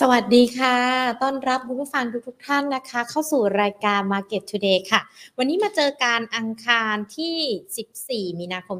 [0.00, 0.76] สวัสดีค่ะ
[1.22, 5.00] ต้อนรับคุณผู้ฟังทุกทท่านนะคะ เข้าสู่รายการ Market Today ค่ะ
[5.38, 8.78] วันนี้มาเจอการอังคารที่ 14 มีนาคม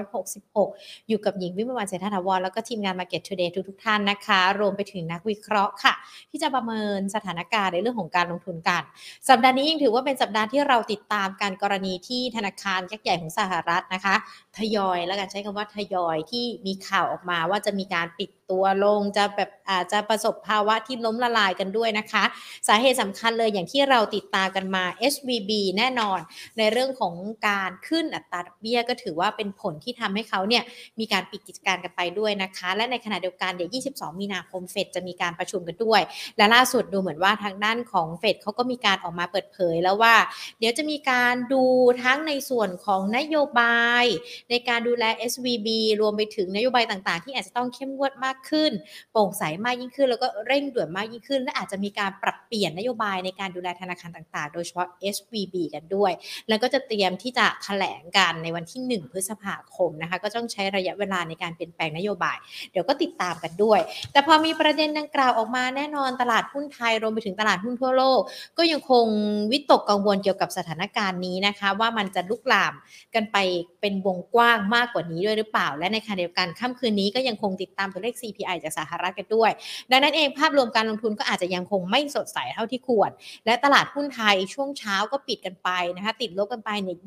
[0.00, 5.94] 2566 อยู่กับหญิงวิมวันเศรษฐาวรแล้วก็ทีมงาน Market Today ทุกทท่านนะคะ รวมไปถึงนักวิเคราะห์ค่ะ
[6.30, 8.82] ที่จะประเมินสถานการณ์ในเรื่องของการลงทุนกัน
[9.28, 14.14] สัปดาห์นี้ยังถือว่าเป็นสัปดาห์ที่เราติดตามการกรณีที่ธนาคารยักษ์ใหญ่ของสหรัฐนะคะ
[14.58, 22.24] ทยอย แล้วกันใช้คำว่าทยอยที่มีข่าวออกมาว่าจะมีการปิด ตัวลงจะแบบอาจจะประสบภาวะที่ล้มละลายกันด้วยนะคะ
[22.68, 26.18] สาเหตุสำคัญเลยอย่างที่เราติดตามกันมา SVB แน่นอน
[26.58, 27.14] ในเรื่องของ
[27.48, 30.62] การขึ้นอัตราดอกเบี้ยก็ถือว่าเป็นผลที่ทำให้เขาเนี่ย
[31.00, 36.00] มีการปิดกิจการกันไปด้วยนะคะ และในขณะเดียวกันเดี๋ยว 22 มีนาคมเฟดจะมีการประชุมกันด้วย
[36.36, 40.14] และล่าสุดดูเหมือนว่าทางด้านของเฟดเขาก็มีการออกมาเปิดเผยแล้วว่า
[40.58, 41.64] เดี๋ยวจะมีการดู
[42.02, 44.04] ทั้งในส่วนของนโยบาย
[44.50, 45.68] ในการดูแล SVB
[46.00, 48.72] รวมไปถึงนโยบายต่างๆ ที่อาจจะต้องเข้มงวดมากขึ้น
[49.12, 56.12] โปร่งใสมากยิ่งขึ้น แล้วก็เร่งด่วนมากยิ่งขึ้น และอาจจะมีการปรับเปลี่ยนนโยบายในการดูแลธนาคารต่างๆ โดยเฉพาะ SVB กันด้วย
[56.48, 62.36] แล้วก็จะเตรียมที่จะแถลงกันในวันที่ 1 พฤษภาคมนะคะ ก็ต้องใช้ระยะเวลาในการเปลี่ยนแปลงนโยบาย
[62.72, 63.80] เดี๋ยวก็ติดตามกันด้วย
[64.12, 68.20] แต่พอมีประเด็นดังกล่าวออกมาแน่นอนตลาดหุ้นไทยรวมไปถึงตลาดหุ้นทั่วโลก
[68.58, 69.06] ก็ยังคง
[69.52, 72.74] วิตกกังวลเกี่ยวกับสถานการณ์นี้นะคะ ว่ามันจะลุกลาม
[73.14, 73.36] กันไป
[73.80, 79.50] เป็นวงกว้างมากกว่านี้ด้วยหรือเปล่า และในขณะเดียวกันค่ำคืนนี้ก็ยังคงติดตามตัวเลข CPI จากสหรัฐกันด้วย
[79.90, 83.10] ดังนั้นเองภาพรวมการลงทุนก็อาจจะยังคงไม่สดใสเท่าที่ควร
[83.46, 86.98] และตลาดหุ้นไทยช่วงเช้าก็ปิดกันไปนะคะติดลบกันไปเนี่ย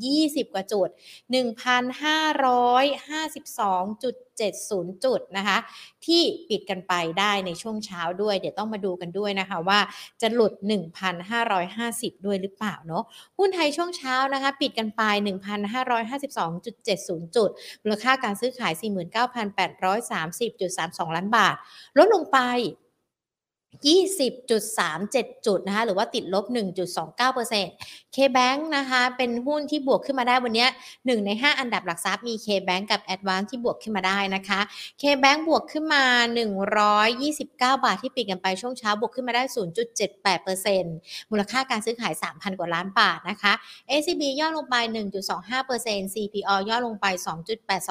[0.46, 0.90] 20 กว่าจุด
[4.61, 5.58] 70 จุดนะคะ
[6.05, 9.80] ที่ปิดกันไปได้ในช่วงเช้าด้วย เดี๋ยวต้องมาดูกันด้วยนะคะว่า
[10.22, 10.53] จะหลุด
[11.39, 13.03] 1,550 ด้วยหรือเปล่าเนาะ
[13.38, 15.02] หุ้นไทยช่วงเช้านะคะ ปิดกันไป
[16.16, 17.50] 1,552.70 จุด
[17.83, 18.73] มูลค่าการซื้อขาย
[21.09, 21.56] 49,830.32 ล้านบาท
[21.97, 22.39] ลดลงไป
[23.84, 26.45] 20.37 จุดนะคะหรือว่าติดลบ
[27.12, 34.59] 1.29% KBank นะคะเป็นหุ้นที่บวกขึ้นมาได้วันนี้1ใน 5 อันดับหลักทรัพย์มี KBank กับ Advance ที่บวกขึ้นมาได้นะคะ
[35.02, 36.03] KBank บวกขึ้นมา
[36.84, 39.44] 129 บาทที่ปิดกันไปช่วงเช้าบวกขึ้นมาได้
[40.18, 43.53] 0.78%มูลค่าการซื้อขาย 3,000 กว่าล้านบาทนะคะ
[43.90, 44.75] ACB ย่อลงไป
[45.46, 47.06] 1.25% CPO ย่อลงไป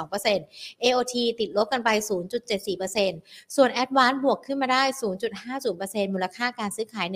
[0.04, 1.90] 2.82% AOT ติดลบกันไป
[2.72, 4.82] 0.74%ส่วน Advance บวกขึ้นมาได้
[5.32, 5.73] 0.50
[6.14, 7.06] มูลค่าการซื้อขาย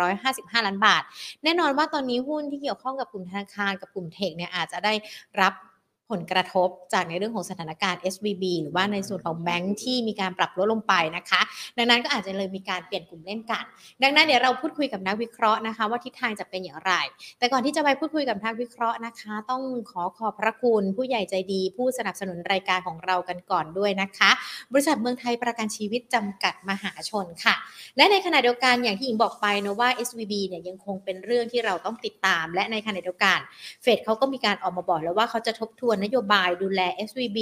[0.00, 1.02] 1,455 ล้านบาท
[1.44, 4.92] แน่นอนว่าตอนนี้หุ้นที่เกี่ยวข้องกับกลุ่มธนาคารกับกลุ่มเทคเนี่ยอาจจะได้
[5.40, 5.52] รับ
[6.10, 11.40] ผลกระทบจากในเรื่องของสถานการณ์ SVB หรือว่าในส่วนของแบงค์ที่มีการปรับลดลงไปนะคะ
[11.78, 13.64] ดังนั้นก็อาจจะเลยมีการเปลี่ยนกลุ่มเล่นกัน
[14.02, 16.92] ดังนั้นเดี๋ยวเราพูดคุยกับนักวิเคราะห์นะคะ ว่าทิศทางจะเป็นอย่างไร
[17.38, 24.30] แต่ก่อนที่จะไปพูดคุยกับนักวิเคราะห์นะคะ ต้องขอขอบพระคุณผู้ใหญ่ใจดี ผู้สนับสนุนรายการของเรากันก่อนด้วยนะคะ
[24.72, 27.54] บริษัทเมืองไทยประกันชีวิตจำกัดมหาชนค่ะ
[27.96, 33.38] และในขณะเดียวกันอย่างที่หญิงบอกไปนะว่า SVB เนี่ยยังคงเป็นเรื่องที่เราต้องติดตาม และในขณะเดียวกัน
[33.82, 37.38] เฟดเขาก็มีการออกมาบอกแล้วว่าเขาจะทบทวนนโยบายดูแล SVB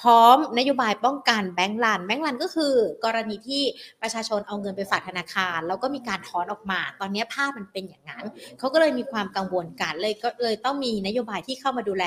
[0.00, 2.74] พร้อมนโยบายป้องกันแบงก์ลันแบงก์ลันก็คือ
[3.04, 3.62] กรณีที่
[4.02, 8.24] ประชาชนเอาเงินไปฝากธนาคาร แล้วก็มีการถอนออกมา ตอนนี้ภาพมันเป็นอย่างนั้น
[8.58, 12.04] เขาก็เลยมีความกังวลกันเลยก็เลยต้องมีนโยบายที่เข้ามาดูแล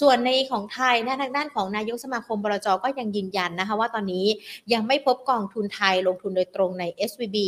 [0.00, 4.26] ส่วนในของไทยนะทางด้านของนายกสมาคมบลจก็ยังยืนยันนะคะว่าตอนนี้
[4.72, 7.38] ยังไม่พบกองทุนไทยลงทุนโดยตรงใน SVB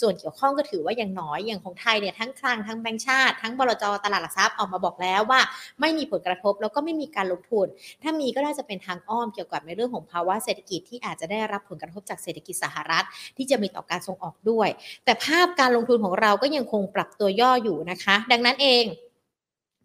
[0.00, 5.40] ส่วนเกี่ยวข้องก็ถือว่ายังน้อยอย่างของไทยเนี่ยทั้งคลังทั้งแบงก์ชาติ ทั้งบลจตลาดหลักทรัพย์ออกมาบอกแล้วว่า
[5.80, 7.66] ไม่มีผลกระทบแล้วก็ไม่มีการลงทุน
[8.02, 13.04] ถ้ามีก็น่าจะเป็นทางอ้อมเกี่ยวกับในเรื่องของภาวะเศรษฐกิจที่อาจจะได้รับผลกระทบจากเศรษฐกิจสหรัฐ
[13.36, 14.68] ที่จะมีต่อการส่งออกด้วย
[15.04, 18.84] แต่ภาพการลงทุนของเราก็ยังคงปรับตัวย่ออยู่นะคะ ดังนั้นเอง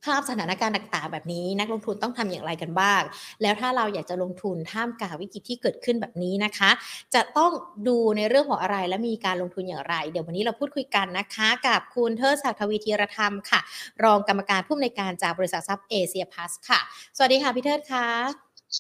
[0.08, 3.02] ภาพสถานการณ์ต่างๆ แบบนี้ นักลงทุนต้องทำอย่างไรกันบ้าง
[3.42, 6.70] แล้วถ้าเราอยากจะลงทุนท่ามกลางวิกฤตที่เกิดขึ้นแบบนี้นะคะ
[7.14, 7.52] จะต้อง
[7.88, 13.60] ดูในเรื่องของอะไรและมีการลงทุนอย่างไร เดี๋ยววันนี้เราพูดคุยกันนะคะ กับคุณเทิดศักดิ์ทวีธีรธรรมค่ะ
[14.04, 16.80] รองกรรมการผู้อำนวยการจากบริษัททรัพย์เอเชียพลัสค่ะ
[17.18, 18.08] สวัสดีค่ะพี่เทิดค่ะ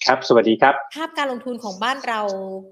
[0.05, 2.19] ครับ สวัสดีครับ ภาพการลงทุนของบ้านเรา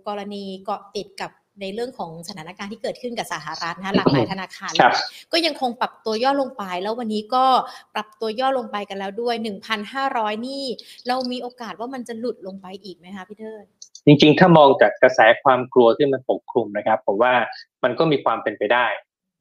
[0.08, 4.94] กรณีเกาะติดกับ ในเรื่องของสถานการณ์ที่เกิดขึ้นกับสหรัฐนะคะหลากหลายธนาคารครับ
[5.31, 7.46] ก็ยังคงปรับตัวย่อลงไป แล้ววันนี้ก็
[7.96, 9.36] ปรับตัวย่อลงไปกันแล้วด้วย
[9.92, 10.63] 1,500 นี่
[11.07, 13.66] เรามีโอกาสว่ามันจะหลุดลงไปอีกไหมคะพี่เทิด
[14.06, 17.34] จริงๆ ถ้ามองจากกระแสความกลัวที่มันปกคลุมนะครับ ผมว่า
[17.84, 18.88] มันก็มีความเป็นไปได้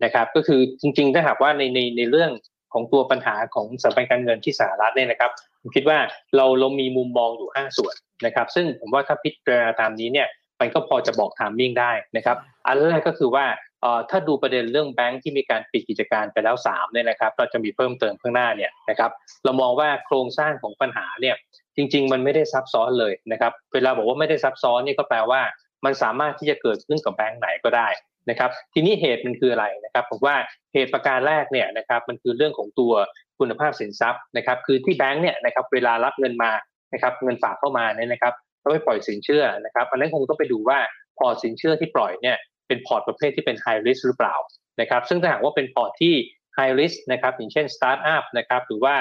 [0.05, 2.31] นะครับ ก็คือจริงๆ ถ้าหากว่าในในในเรื่อง
[2.73, 5.99] ของตัวปัญหาของสถาบันการเงินที่สหรัฐเนี่ยนะครับผมคิดว่า
[6.37, 7.95] เราเรามีมุมมองอยู่ 5 ส่วน
[8.27, 10.29] นะครับ ซึ่งผมว่าถ้าพิจารณาตามนี้เนี่ย
[10.61, 12.37] มันก็พอจะบอกทามมิ่งได้นะครับ
[12.67, 13.47] อันแรกก็คือว่า
[13.83, 19.11] เอ่อถ้าดูประเด็นเรื่องแบงค์ที่มีการปิดกิจการไปแล้ว3เนี่ยนะครับ เราจะมีเพิ่มเติมข้างหน้าเนี่ยนะครับ
[19.45, 21.37] เรามองว่าโครงสร้างของปัญหาเนี่ย
[21.77, 25.41] จริง ๆ มันไม่ได้ซับซ้อนเลยนะครับ เวลาบอกว่าไม่ได้ซับซ้อนนี่ก็แปลว่า
[25.85, 27.89] มันสามารถที่จะเกิดขึ้นกับแบงค์ไหนก็ได้
[28.31, 30.37] นะครับ ทีนี้เหตุมันคืออะไรนะครับผมว่า
[30.73, 32.93] เหตุประการแรกเนี่ยนะครับมันคือเรื่องของตัว
[33.39, 36.53] คุณภาพสินทรัพย์นะครับ คือที่แบงก์เนี่ยนะครับเวลารับเงินมา
[36.93, 38.35] นะครับเงินฝากเข้ามาเนี่ยนะครับ
[38.65, 40.79] เขาไปปล่อยสินเชื่อนะครับอันนั้นคงต้องไปดูว่า
[41.19, 42.37] พอร์ตสินเชื่อที่ปล่อยเนี่ย
[42.69, 44.35] เป็นพอร์ตประเภทที่เป็น high risk หรือเปล่า
[44.81, 46.15] นะครับ ซึ่งถ้าหากว่าเป็นพอร์ตที่
[46.57, 48.97] high risk นะครับอย่างเช่น start up นะครับหรือว่า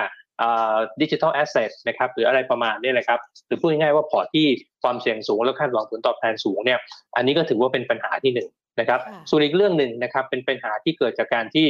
[1.01, 4.47] digital asset นะครับหรืออะไรประมาณนี้นะครับหรือพูดง่ายๆว่าพอร์ตที่
[4.83, 6.79] ความเสี่ยงสูงแล้วคาดหวังผลตอบแทนสูงเนี่ย
[7.15, 8.49] อันนี้ก็ถือว่าเป็นปัญหาที่หนึ่ง
[8.79, 11.67] นะครับค่ะส่วนอีกเรื่องหนึ่งนะครับเป็นปัญหาที่เกิดจากการที่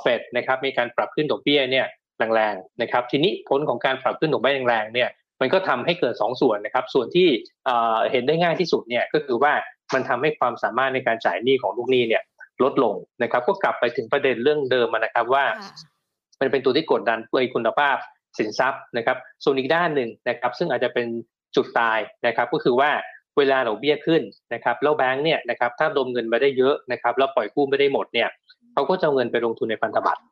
[0.00, 1.86] เฟดนะครับมีการปรับขึ้นดอกเบี้ยเนี่ย
[2.34, 5.08] แรงๆนะครับทีนี้ผลของการปรับขึ้นดอกเบี้ยแรงๆเนี่ย
[5.40, 7.28] มันก็ทำให้เกิด 2 ส่วนนะครับ ส่วนที่
[7.64, 9.52] เอ่อเห็นได้ง่ายที่สุดเนี่ยก็คือว่า
[9.94, 12.22] มันทำให้ความสามารถในการจ่ายหนี้ของลูกหนี้เนี่ย
[12.62, 15.74] ลดลงนะครับ ก็กลับไปถึงประเด็นเรื่องเดิมนะครับว่าค่ะ
[16.40, 17.96] มันเป็นตัวที่กดดันด้วยคุณภาพ
[18.38, 21.06] สินทรัพย์นะครับ ส่วนอีกด้านหนึ่งนะครับ ซึ่งอาจจะเป็น
[21.56, 22.90] จุดตายนะครับ ก็คือว่า
[23.38, 24.22] เวลาดอกเบี้ยขึ้น
[24.54, 28.28] นะครับแล้วแบงก์เนี่ยนะครับถ้าดมเงินมาได้เยอะนะครับแล้วปล่อยกู้ไม่ได้หมดเนี่ย
[28.72, 30.22] เขาก็จะเอาเงินไปลงทุนในพันธบัตร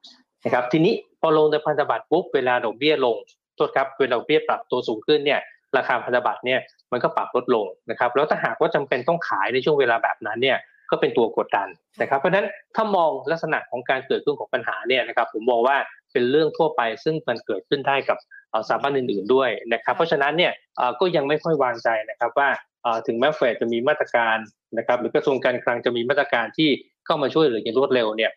[0.45, 3.17] นะครับ ทีนี้พอลงในพันธบัตรปุ๊บเวลาดอกเบี้ยลง
[3.56, 5.41] โทษครับเวลาดอกเบี้ยปรับตัวสูงขึ้นเนี่ย
[5.77, 6.61] ราคาพันธบัตรเนี่ย
[6.93, 10.59] มันก็ปรับลดลงนะครับแล้วถ้าหากว่าจำเป็นต้องขายในช่วงเวลาแบบนั้นเนี่ย
[10.91, 11.69] ก็เป็นตัวกดดัน
[12.01, 15.77] นะครับ เพราะฉะนั้นถ้ามองลักษณะของการเกิดขึ้นของปัญหาเนี่ยนะครับผมมองว่า
[16.12, 18.19] เป็นเรื่องทั่วไปซึ่งมันเกิดขึ้นได้กับ
[18.53, 20.53] อสถาบันอื่น ๆด้วยนะครับเพราะฉะนั้นเนี่ย
[21.00, 22.49] ก็ยังไม่ค่อยวางใจนะครับว่า
[23.07, 24.39] ถึงแม้เฟดจะมีมาตรการ
[24.79, 26.71] นะครับหรือกระทรวงการคลังจะมีมาตรการที่
[27.07, 28.31] เข้ามาช่วยเหลืออย่างรวดเร็วเนี่ย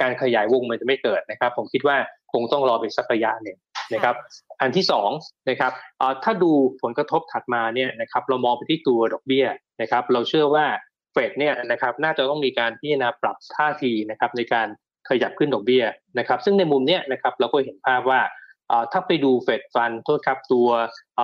[0.00, 1.96] การขยายวงมันจะไม่เกิดนะครับ ผมคิดว่า
[2.32, 3.56] คงต้องรอไปสักระยะหนึ่ง
[3.94, 4.16] นะครับ
[4.60, 5.10] อันที่สอง
[5.48, 6.50] นะครับเอ่อถ้าดู
[6.82, 9.46] ผลกระทบถัดมาเนี่ยนะครับเรามองไปที่ตัวดอกเบี้ย
[9.82, 10.66] นะครับเราเชื่อว่า
[11.12, 14.68] เฟดเนี่ยนะครับน่าจะต้องมีการพิจารณาปรับท่าทีนะครับในการ
[15.08, 15.84] ขยับขึ้นดอกเบี้ย
[16.18, 18.20] นะครับซึ่งในมุมเนี้ยนะครับเราก็เห็นภาพว่า
[18.68, 20.68] เอ่อถ้าไปดูเฟดฟันโทษครับตัว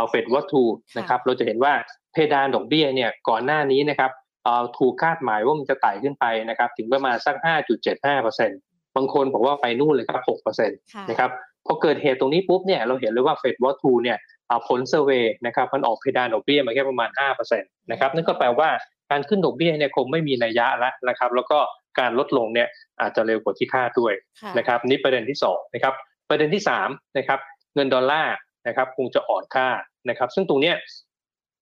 [0.09, 0.65] เฟดวัตถุ
[0.99, 1.73] นะครับเราจะเห็นว่า
[2.13, 4.11] เพดานดอกเบี้ยเนี่ยก่อนหน้านี้นะครับ
[4.45, 7.37] เอ่อถูกคาดหมายว่ามันจะไต่ขึ้นไปนะครับถึงประมาณสัก
[8.17, 10.23] 5.75%บางคนบอกว่าไปนู่นเลยครับ
[10.55, 11.31] 6%ค่ะนะครับ
[11.67, 14.19] พอเกิดเหตุตรงนี้ปุ๊บเนี่ยเราเห็นเลยว่าเฟดวอทูเนี่ย
[14.51, 17.11] อ่าผลเซอร์เวยนะครับมันออกเพดานดอกเบี้ยมาแค่ประมาณ
[17.51, 18.69] 5%นะครับนั่นก็แปลว่า
[19.11, 21.59] การขึ้นดอกเบี้ยเนี่ยคงไม่มีนัยยะแล้วนะครับ แล้วก็
[21.99, 22.69] การลดลงเนี่ย
[23.01, 24.13] อาจจะเร็วกว่าที่คาดด้วย
[24.43, 25.95] ค่ะนะครับนี่ประเด็นที่สองนะครับ
[26.31, 26.89] ประเด็นที่สาม
[27.19, 27.41] นะครับ
[27.75, 28.35] เงินดอลลาร์
[28.69, 29.69] นะครับคงจะอ่อนค่า
[30.09, 30.77] นะครับ ซึ่งตรงเนี้ย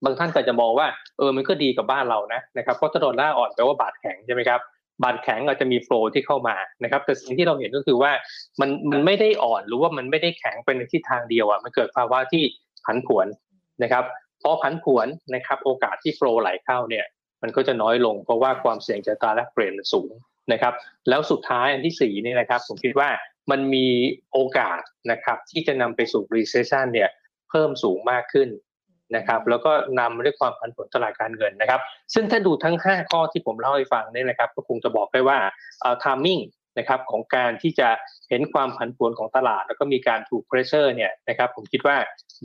[0.05, 0.87] บางท่านก็จะมองว่า
[1.19, 4.61] เออมันก็ดีกับบ้านเรานะนะครับเพราะถ้าดอลลาร์อ่อนแปลว่าบาทแข็งใช่ไหมครับ
[5.03, 8.13] บาทแข็งอาจจะมีโฟลที่เข้ามานะครับแต่สิ่งที่เราเห็นก็คือว่า
[8.61, 12.43] มันมันไม่ได้อ่อนหรือว่ามันไม่ได้แข็งเป็นในทิศทางเดียวอะมันเกิดภาวะที่
[12.85, 13.27] ผันผวน
[13.83, 14.05] นะครับ
[14.43, 17.07] พอผันผวนนะครับโอกาสที่โฟลไหลเข้าเนี่ย
[17.43, 20.11] มันก็จะน้อยลงเพราะว่าความเสี่ยงจากตราแลกเปลี่ยนสูง
[20.53, 20.75] นะครับ
[21.09, 23.09] แล้วสุดท้ายอันที่สี่นี่นะครับผมคิดว่า
[23.51, 23.87] มันมี
[24.33, 27.11] โอกาสนะครับที่จะนำไปสู่ recession เนี่ย
[27.51, 28.49] เพิ่มสูงมากขึ้น
[29.17, 31.81] นะครับแล้วก็นำมาด้วยความผันผวนตลาดการเงินนะครับ
[32.15, 35.39] ซึ่งถ้าดูทั้ง 5 ข้อที่ผมเล่าให้ฟังเนี่ยนะครับ ก็คงจะบอกได้ว่า
[35.81, 36.43] เอ่อ timing
[36.79, 37.89] นะครับของการที่จะ
[38.29, 41.97] เห็นความผันผวนของตลาด แล้วก็มีการถูก pressure เนี่ยนะครับผมคิดว่า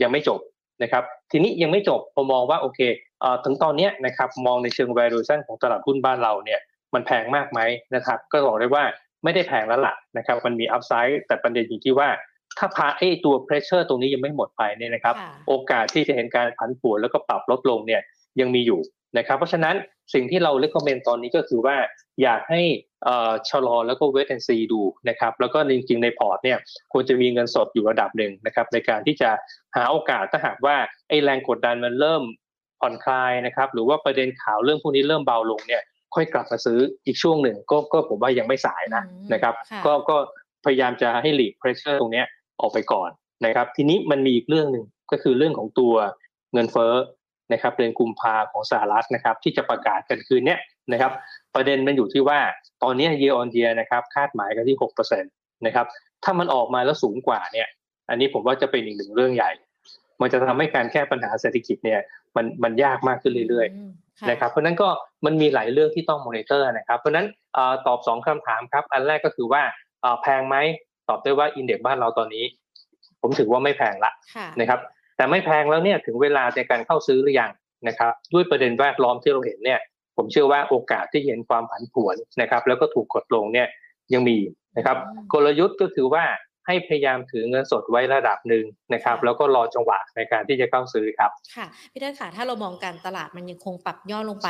[0.02, 0.40] ยังไม่จบ
[0.82, 2.80] นะครับทีนี้ยังไม่จบผมมองว่าโอเค
[3.20, 6.60] เอ่อถึงตอนนี้นะครับมองในเชิง valuation ของตลาดหุ้นบ้านเราเนี่ย
[6.94, 7.60] มันแพงมากไหม
[7.94, 8.84] นะครับ ก็บอกได้ว่า
[9.24, 12.08] ไม่ได้แพงแล้วล่ะนะครับ มันมี upside แต่ประเด็นอยู่ที่ว่า
[12.58, 18.02] ถ้าพาไอ้ตัว pressure ตรงนี้ยังไม่หมดไปเนี่ยนะครับค่ะโอกาสที่จะเห็นการผันผวนแล้วก็ปรับลดลงเนี่ย
[18.40, 18.80] ยังมีอยู่
[19.18, 19.74] นะครับ เพราะฉะนั้น
[20.14, 21.76] สิ่งที่เรา recommend ตอนนี้ก็คือว่า
[22.22, 22.62] อยากให้
[23.04, 26.58] เอ่อชะลอแล้วก็ wait and see ดูนะครับ แล้วก็จริงๆในพอร์ตเนี่ย
[26.92, 29.30] ควรจะมีเงินสดอยู่ระดับหนึ่งนะครับ ในการที่จะ
[29.76, 30.76] หาโอกาสถ้าหากว่า
[31.08, 32.22] ไอ้แรงกดดันมันเริ่ม
[32.80, 35.82] ผ่อนคลายนะครับ หรือว่าประเด็นข่าวเรื่องพวกนี้เริ่มเบาลงเนี่ย
[36.14, 40.16] ค่อยกลับมาซื้ออีกช่วงหนึ่งก็ก็ผมว่ายังไม่สายนะอืมนะครับค่ะก็ก็
[40.64, 42.26] พยายามจะให้หลีก pressure ตรงเนี้ย
[42.60, 43.10] ออกไปก่อน
[43.46, 45.94] นะครับ ทีนี้มันมีอีกเรื่องหนึ่งก็คือเรื่องของตัว
[46.52, 46.94] เงินเฟ้อ
[47.52, 50.60] นะครับเดือนกุมภาของสหรัฐนะครับ ที่จะประกาศกันคืนเนี้ย
[50.92, 51.12] นะครับ
[51.54, 52.38] ประเด็นมันอยู่ที่ว่า
[52.82, 54.76] ตอนนี้ year on year นะครับ คาดหมายกันที่
[55.10, 55.86] 6%นะครับ
[56.24, 57.68] ถ้ามันออกมาแล้วสูงกว่าเนี่ย
[58.10, 59.50] อันนี้ผมว่าจะเป็นอีกหนึ่งเรื่องใหญ่
[60.20, 62.00] มันจะทำให้การแก้ปัญหาเศรษฐกิจเนี่ย
[62.36, 63.90] มันมันยากมากขึ้นเรื่อยๆ
[64.30, 64.88] นะครับ เพราะฉะนั้นก็
[65.26, 69.62] มันมีหลายเรื่องที่ต้องมอนิเตอร์นะครับ เพราะฉะนั้นเอ่อตอบสองคำถามครับ อันแรกก็คือว่า
[70.02, 70.56] เอ่อแพงไหม
[71.08, 72.44] ตอบได้ว่า index บ้านเราตอนนี้
[73.20, 74.80] ผมถือว่าไม่แพงละค่ะนะครับ
[75.16, 77.50] แต่ไม่แพงแล้วเนี่ยถึงเวลาในการเข้าซื้อหรือยัง
[77.88, 79.80] นะครับ ด้วยประเด็นแวดล้อมที่เราเห็นเนี่ย
[80.16, 83.68] ผมเชื่อว่าโอกาสที่เห็นความผันผวนนะครับ แล้วก็ถูกกดลงเนี่ย
[84.12, 84.38] ยังมี
[84.76, 86.24] นะครับอืมกลยุทธ์ก็คือว่า
[86.68, 94.48] ให้พยายามถือเงินสดไว้ระดับหนึ่งนะครับ แล้วก็รอจังหวะในการที่จะเข้าซื้อครับ ค่ะพี่เทิดค่ะถ้าเรามองการตลาดมันยังคงปรับย่อลงไป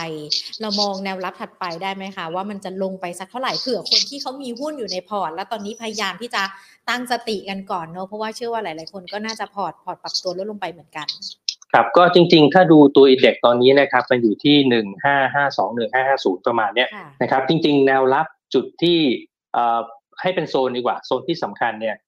[0.61, 6.43] เรามองแนวรับถัดไปได้ไหมคะ ว่ามันจะลงไปสักเท่าไหร่เผื่อคนที่เขามีหุ้นอยู่ในพอร์ต แล้วตอนนี้พยายามที่จะ
[6.89, 11.09] ตั้งสติกันก่อนเนอะเพราะว่าเชื่อว่าหลาย ๆ คนก็น่าจะพอร์ตพอร์ตปรับตัวลดลงไปเหมือนกัน
[11.73, 18.99] ครับก็จริงๆ ถ้าดูตัว index ตอนนี้นะครับมันอยู่ที่หนึ่งห้าห้าสองหนึ่งห้าห้าศูนย์ประมาณเนี้ยค่ะนะครับจริงๆ แนวรับจุดที่
[19.55, 19.81] เอ่อ
[20.23, 22.08] ให้เป็นโซนดีกว่า โซนที่สำคัญเนี่ยเอ่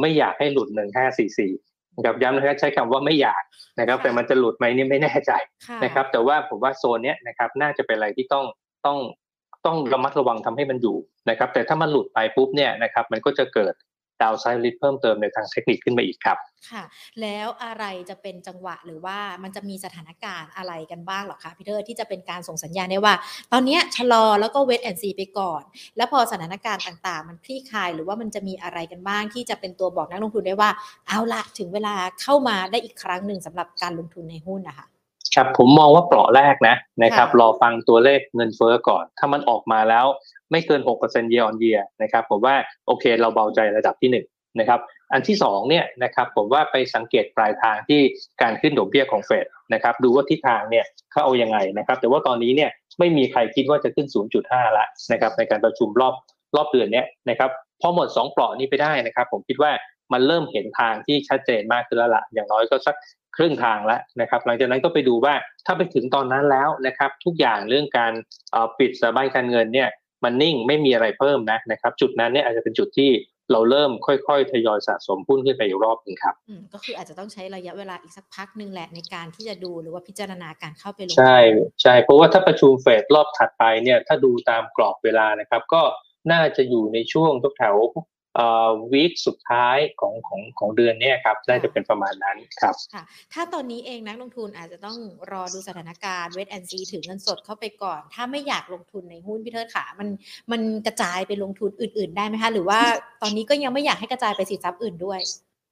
[0.00, 1.52] ไม่อยากให้หลุดหนึ่งห้าสี่สี่
[1.96, 3.42] นะครับย้ำนะครับใช้คำว่าไม่อยาก
[3.78, 5.32] นะครับค่ะแต่มันจะหลุดไหมนี่ไม่แน่ใจ
[5.66, 8.44] ค่ะนะครับ แต่ว่าผมว่าโซนเนี้ยนะครับน่าจะเป็นอะไรที่ต้อง
[8.86, 8.98] ต้อง
[9.66, 10.96] ต้องระมัดระวังทำให้มันอยู่
[11.30, 13.74] นะครับ แต่ถ้ามันหลุดไปปุ๊บเนี่ยนะครับ มันก็จะเกิด
[14.22, 16.38] downside risk เพิ่มเติมในทางเทคนิคขึ้นมาอีกครับ
[16.70, 16.84] ค่ะ
[17.20, 23.14] แล้วอะไรจะเป็นจังหวะหรือว่ามันจะมีสถานการณ์อะไรกันบ้างหรอคะพี่เตอร์ที่จะเป็นการส่งสัญญาณได้ว่า
[23.52, 25.62] ตอนนี้ชะลอแล้วก็ wait and see ไปก่อน
[25.96, 30.70] แล้วพอสถานการณ์ต่างๆ มันคลี่คลาย หรือว่ามันจะมีอะไรกันบ้างที่จะเป็นตัวบอกนักลงทุนได้ว่า
[31.08, 34.86] เอาละถึงเวลาเข้ามาได้อีกครั้งหนึ่งสำหรับการลงทุนในหุ้นนะคะ
[35.36, 40.06] ครับผมมองว่าเปราะแรกนะนะครับค่ะรอฟังตัวเลขเงินเฟ้อก่อน ถ้ามันออกมาแล้ว
[40.50, 42.54] ไม่เกิน6% year on year นะครับผมว่า
[42.86, 44.26] โอเคเราเบาใจระดับที่หนึ่ง
[44.58, 44.80] นะครับ
[45.12, 48.00] อันที่สองเนี่ยนะครับผมว่าไปสังเกตปลายทางที่
[48.42, 54.06] การขึ้นดอกเบี้ยของเฟดนะครับดูว่าทิศทางเนี่ยเขาเอายังไงนะครับแต่ว่าตอนนี้เนี่ยไม่มีใครคิดว่าจะขึ้น
[54.42, 56.14] 0.5 ละนะครับในการประชุมรอบ
[56.56, 57.50] รอบเดือนเนี้ยนะครับ
[57.80, 59.72] พอหมดสองเปราะนี้ไปได้นะครับผมคิดว่า
[60.12, 62.96] มันเริ่มเห็นทางที่ชัดเจนมากขึ้นแล้วละอย่างน้อยก็สัก
[63.36, 65.34] ครึ่งทางแล้วนะครับ หลังจากนั้นก็ไปดูว่า
[65.66, 68.12] ถ้าไปถึงตอนนั้นแล้วนะครับ ทุกอย่างเรื่องการ
[68.52, 69.88] เอ่อปิดสถาบันการเงินเนี่ย
[70.24, 73.10] มันนิ่งไม่มีอะไรเพิ่มนะนะครับ จุดนั้นเนี่ยอาจจะเป็นจุดที่
[73.52, 81.36] เราเริ่มค่อยๆ ทยอยสะสมหุ้นขึ้นไปอีกรอบหนึงครับอืมก็คืออาจจะต้องใช้ระยะเวลาอีกสักพักหนึ่งแหละในการที่จะดูหรือว่าพิจารณาการเข้าไปลงทุนใช่
[81.82, 85.82] ใช่เพราะว่าถ้าประชุมเฟดรอบถัดไปเนี่ยถ้าดูตามกรอบเวลานะครับ ก็
[86.32, 88.02] น่าจะอยู่ในช่วงแถวๆเอ่อ
[88.92, 93.02] วีคสุดท้ายของของของเดือนเนี้ครับน่าจะเป็นประมาณนั้นครับค่ะ
[93.32, 94.98] ถ้าตอนนี้เองนักลงทุนอาจจะต้อง
[95.32, 100.08] รอดูสถานการณ์เวทแอนซีถือเงินสดเข้าไปก่อน ถ้าไม่อยากลงทุนในหุ้นพี่เทิดขามัน
[100.52, 102.80] มันกระจายไปลงทุนอื่น ๆ ได้ไหมคะ หรือว่า
[103.22, 105.20] ตอนนี้ก็ยังไม่อยากให้กระจายไปสินทรัพย์อื่นด้วย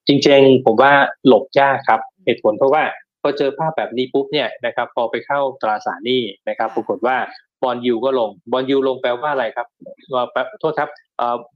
[0.06, 0.92] จริงๆ ผมว่า
[1.26, 2.83] หลบยากครับเหตุผลเพราะว่า
[3.23, 7.16] พอเจอภาพแบบนี้ปุ๊บเนี่ยนะครับพอไปเข้าตราสารหนี้นะครับค่ะปรากฏว่า
[7.62, 9.66] บอลยูก็ลงบอลยูลงแปลว่าอะไรครับ
[10.14, 10.88] ว่าแปลโทษครับ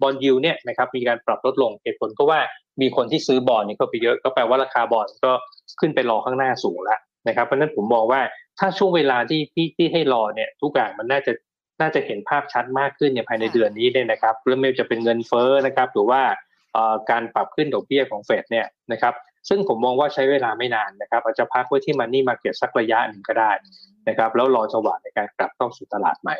[0.03, 2.41] bond yield เนี่ยนะครับมีการปรับลดลงเหตุผลก็ว่า
[2.81, 5.33] มีคนที่ซื้อบอลนี่เข้าไปเยอะก็แปลว่าราคาบอลก็
[5.81, 8.21] ขึ้นไปรอข้างหน้าสูงแล้วนะครับเพราะฉะนั้นผมมองว่า
[8.59, 11.33] ถ้าช่วงเวลาที่ที่ที่ให้รอเนี่ยทุกอย่างมันน่าจะ
[11.81, 16.23] น่าจะเห็นภาพชัดมากขึ้นเนี่ยภายในเดือนนี้เนี่ยนะครับเรื่องไม่ว่าจะเป็นเงินเฟ้อนะครับหรือว่า
[17.11, 19.15] การปรับขึ้นดอกเบี้ยของเฟดเนี่ยนะครับ
[19.49, 23.50] ซึ่งผมมองว่าใช้เวลาไม่นานนะครับอาจจะพักไว้ที่ money market สักระยะหนึ่งก็ได้
[24.09, 26.37] นะครับแล้วรอจังหวะในการกลับเข้าสู่ตลาดใหม่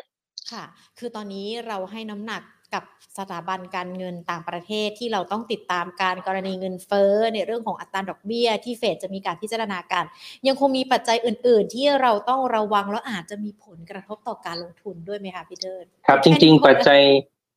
[0.51, 0.65] ค่ะ
[0.97, 2.41] คือตอนนี้เราให้น้ำหนัก
[2.73, 2.83] กับ
[3.17, 10.03] สถาบันการเงินต่างประเทศที่เราต้องติดตามการกรณีเงินเฟ้อในเรื่องของอัตราดอกเบี้ย ที่เฟดจะมีการพิจารณาการ
[10.47, 17.01] ยังคงมีปัจจัยอื่น ๆ ที่เราต้องระวังแล้วอาจจะมีผลกระทบต่อการลงทุนด้วยไหมคะพี่เทิดครับ จริง ๆ ปัจจัย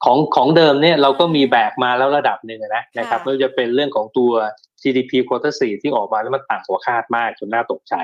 [0.04, 4.32] ของของเดิมเนี่ยเราก็มีแบกมาแล้วระดับหนึ่งนะนะครับค่ะไม่ว่าจะเป็นเรื่องของตัว
[4.82, 7.94] GDP quarter 4ที่ออกมาแล้วมันต่ำกว่าคาดมากจนน่าตกใจ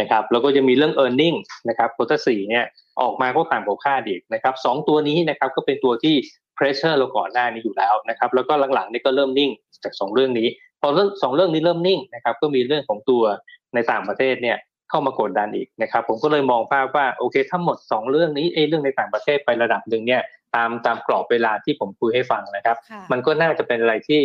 [0.00, 1.36] นะครับแล้วก็จะมีเรื่อง e a r n i n g
[1.68, 2.64] นะครับ quarter 4เนี่ย
[3.00, 6.14] ออกมาก็ต่ำกว่าคาดอีกนะครับสองตัวนี้นะครับก็เป็นตัวที่
[6.62, 9.50] pressure เราก่อนหน้านี้อยู่แล้วนะครับ แล้วก็หลังๆนี่ก็เริ่มนิ่ง
[9.84, 10.48] จากสองเรื่องนี้
[10.80, 13.22] พอเรื่องสองเรื่องนี้เริ่มนิ่งนะครับ ก็มีเรื่องของตัว
[13.74, 14.56] ในต่างประเทศเนี่ย
[14.90, 20.22] เข้ามากดดันอีกนะครับ ผมก็เลยมองภาพว่าโอเคถ้าหมดสองเรื่องนี้เอยเรื่องในต่างประเทศไประดับหนึ่งเนี่ย
[20.54, 24.20] ตามตามกรอบเวลาที่ผมคุยให้ฟังนะครับค่ะมันก็น่าจะเป็นอะไรที่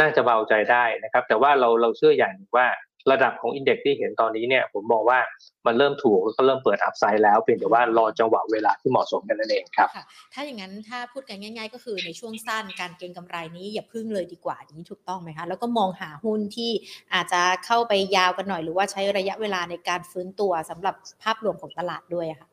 [0.00, 2.66] น่าจะเบาใจได้นะครับ แต่ว่าเราเราเชื่ออย่างหนึ่งว่า
[3.10, 5.18] ระดับของอินเด็กซ์ที่เห็นตอนนี้เนี่ยผมมองว่า
[5.66, 16.70] มันเริ่มถูกแล้วก็เริ่มเปิดอัพไซด์แล้วเพียงแต่ว่ารอจังหวะเวลาที่เหมาะสมกันนั่นเองครับค่ะถ้าอย่างนั้นถ้าพูดกันง่าย ๆ ก็คือในช่วงสั้นการเก็งกำไรนี้อย่าพึ่งเลยดีกว่าอย่างนี้ถูกต้องไหมคะแล้วก็มองหาหุ้นที่
[17.14, 22.48] อาจจะเข้าไปยาวกันหน่อยหรือว่าใช้ระยะเวลาในการฟื้นตัวสำหรับภาพรวมของตลาดด้วยอะค่ะ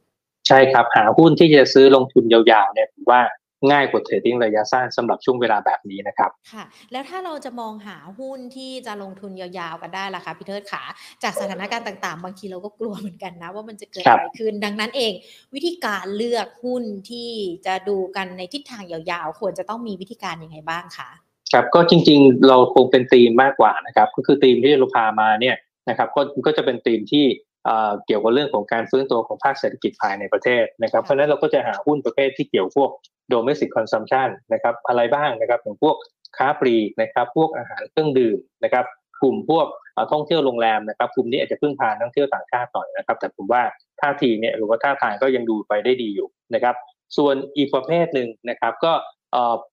[0.48, 3.22] ใช่ครับหาหุ้นที่จะซื้อลงทุนยาวๆเนี่ยผมว่า
[3.71, 10.83] ง่ายกว่าเทรดดิ้งระยะสั้นสำหรับช่วงเวลาแบบนี้นะครับค่ะ แล้วถ้าเราจะมองหาหุ้นที่จะลงทุนยาวๆกันได้ล่ะคะพี่เทิดขา
[11.23, 15.13] จากสถานการณ์ต่างๆ บางทีเราก็กลัวเหมือนกันนะ ว่ามันจะเกิดครับอะไรขึ้น ดังนั้นเอง
[15.55, 17.29] วิธีการเลือกหุ้นที่
[17.65, 21.09] จะดูกันในทิศทางยาวๆ ควรจะต้องมีวิธีการยังไงบ้างคะ
[21.53, 25.55] ครับก็จริงๆเราคงเป็นธีมมากกว่านะครับก็คือธีมที่เราพามาเนี่ย
[25.89, 27.25] นะครับก็ก็จะเป็นธีมที่
[27.65, 32.89] เอ่อเกี่ยวกับเรื่องของการฟื้นตัวของภาคเศรษฐกิจภายในประเทศนะครับค่ะเพราะฉะนั้นเราก็จะหาหุ้นประเภทที่เกี่ยวพวก
[33.33, 35.95] domestic consumption นะครับอะไรบ้างนะครับอย่างพวก
[36.38, 38.86] ค้าปลีกนะครับพวกอาหารเครื่องดื่มนะครับ
[39.21, 39.67] กลุ่มพวก
[40.12, 43.63] ท่องเที่ยวโรงแรมนะครับกลุ่มนี้อาจจะพึ่งพานักท่องเที่ยวต่างชาติหน่อยนะครับ แต่ผมว่า
[44.01, 46.75] ท่าทีเนี่ยหรือว่าท่าทางก็ยังดูไปได้ดีอยู่นะครับ
[47.17, 48.93] ส่วนอีกประเภทหนึ่งนะครับก็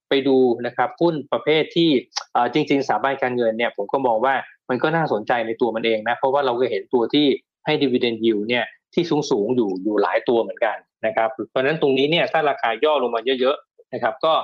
[0.09, 0.37] ไปดู
[0.67, 1.91] นะครับหุ้นประเภทที่
[2.53, 4.35] จริง ๆสถาบันการเงินเนี่ยผมก็มองว่า
[4.71, 7.27] มันก็น่าสนใจในตัวมันเองนะเพราะว่าเราก็เห็นตัวที่
[7.67, 8.65] ให้ dividend yield เนี่ย
[8.97, 10.77] ที่สูงสูงอยู่อยู่หลายตัวเหมือนกัน
[11.07, 14.35] นะครับ เพราะฉะนั้นตรงนี้เนี่ยถ้าราคาย่อลงมาเยอะๆนะครับ ก็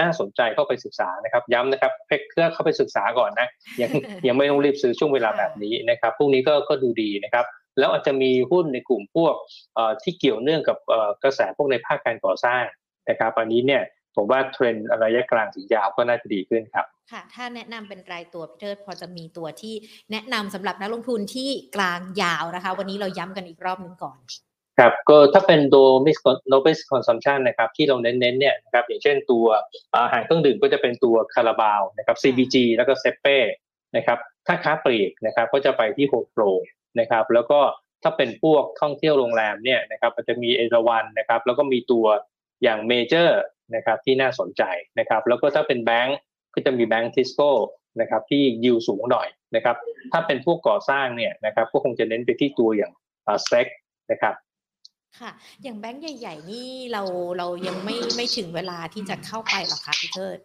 [0.00, 3.48] น่าสนใจเข้าไปศึกษานะครับ ย้ำนะครับเพื่อเข้าไปศึกษาก่อนนะ
[3.82, 3.90] ยัง
[4.26, 7.44] ยังไม่ต้องรีบซื้อช่วงเวลาแบบนี้นะครับพวกนี้ก็ก็ดูดีนะครับ
[7.78, 9.34] แล้วอาจจะมีหุ้นในกลุ่มพวก
[10.02, 10.78] ที่เกี่ยวเนื่องกับ
[11.24, 12.64] กระแสพวกในภาคการก่อสร้าง
[13.10, 13.82] นะครับอันนี้เนี่ย
[14.16, 19.74] ผมว่าเทรนด์ระยะกลางถึงยาวก็น่าจะดีขึ้นครับ ค่ะ ถ้าแนะนำเป็นรายตัวพี่เทิดพอจะมีตัวที่
[20.12, 24.18] แนะนำสำหรับนักลงทุนที่กลางยาวนะคะ วันนี้เราย้ำกันอีกรอบหนึ่งก่อน
[24.78, 29.46] ครับ ก็ถ้าเป็น domestic base consumption นะครับ ที่เราเน้นๆเนี่ยนะครับ อย่างเช่นตัว
[29.94, 33.38] อาหารเครื่องดื่มก็จะเป็นตัวคาราบาวนะครับ CBG แล้วก็เซ็ปเป้
[33.96, 36.42] นะครับ ถ้าค้าปลีกนะครับ ก็จะไปที่โฮมโปร
[37.00, 37.60] นะครับ แล้วก็
[38.02, 42.06] ถ้าเป็นพวกท่องเที่ยวโรงแรมเนี่ยนะครับมันจะมีเอราวันนะครับ แล้วก็มีตัว
[42.62, 43.40] อย่างเมเจอร์
[43.74, 44.62] นะครับที่น่าสนใจ
[44.98, 46.18] นะครับ แล้วก็ถ้าเป็นแบงก์
[46.58, 47.50] ก็จะมีแบงก์ทิสโก้
[48.00, 49.76] นะครับที่ยิวสูงหน่อยนะครับ
[50.12, 52.92] ถ้าเป็นพวกก่อสร้างเนี่ยนะครับก็คงจะเน้นไปที่ตัวอย่าง
[53.44, 53.66] สเต็ก
[54.10, 54.34] นะครับ
[55.18, 55.30] ค่ะ
[55.62, 57.02] อย่างแบงก์ใหญ่ ๆ นี่เรา
[57.38, 60.38] เรายังไม่ไม่ถึงเวลาที่จะเข้าไปหรอคะพี่เทิด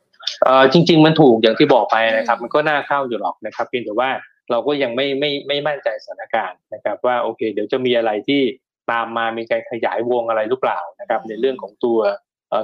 [0.44, 4.10] เอ่อจริง ๆ มันถูกอย่างที่บอกไปนะครับ มันก็น่าเข้าอยู่หรอกนะครับเพียงแต่ว่า
[4.52, 8.42] เราก็ยังไม่ไม่ไม่มั่นใจสถานการณ์นะครับ ว่าโอเค เดี๋ยวจะมีอะไรที่
[8.92, 12.00] ตามมามีการขยายวงอะไรหรือเปล่านะครับ ในเรื่องของตัว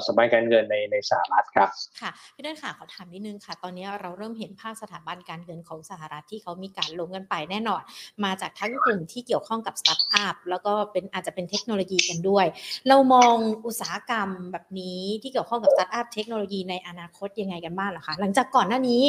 [0.07, 1.69] สมัยการเงินในในสหรัฐครับ
[2.01, 7.81] ค่ะพี่เตอร์ค่ะขอถามนิดนึงค่ะ ตอนนี้เราเริ่มเห็นภาพสถาบันการเงินของสหรัฐที่เขามีการลงกันไปแน่นอน
[8.23, 12.45] มาจากทั้งกลุ่มที่เกี่ยวข้องกับสตาร์ทอัพแล้วก็เป็นอาจจะเป็นเทคโนโลยีกันด้วย
[12.87, 19.03] เรามองอุตสาหกรรมแบบนี้ที่เกี่ยวข้องกับสตาร์ทอัพเทคโนโลยีในอนาคตยังไงกันบ้างหรอคะหลังจากก่อนหน้านี้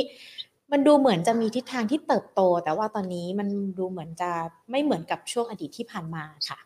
[0.72, 4.30] มันดูเหมือนจะมีทิศทางที่เติบโต แต่ว่าตอนนี้มันดูเหมือนจะ
[4.70, 6.58] ไม่เหมือนกับช่วงอดีตที่ผ่านมาค่ะ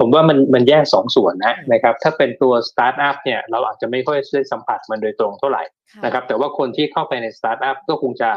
[0.00, 5.62] ผมว่ามันมันแยกสองส่วนนะนะครับถ้าเป็นตัวสตาร์ทอัพเนี่ยเราอาจจะไม่ค่อยได้สัมผัสมันโดยตรงเท่าไหร่
[6.04, 8.30] นะครับแต่ว่าคนที่เข้าไปในสตาร์ทอัพก็คงจะ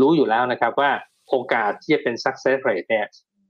[0.00, 0.90] รู้อยู่แล้วนะครับว่า
[1.30, 3.06] โอกาสที่จะเป็น success rate เนี่ย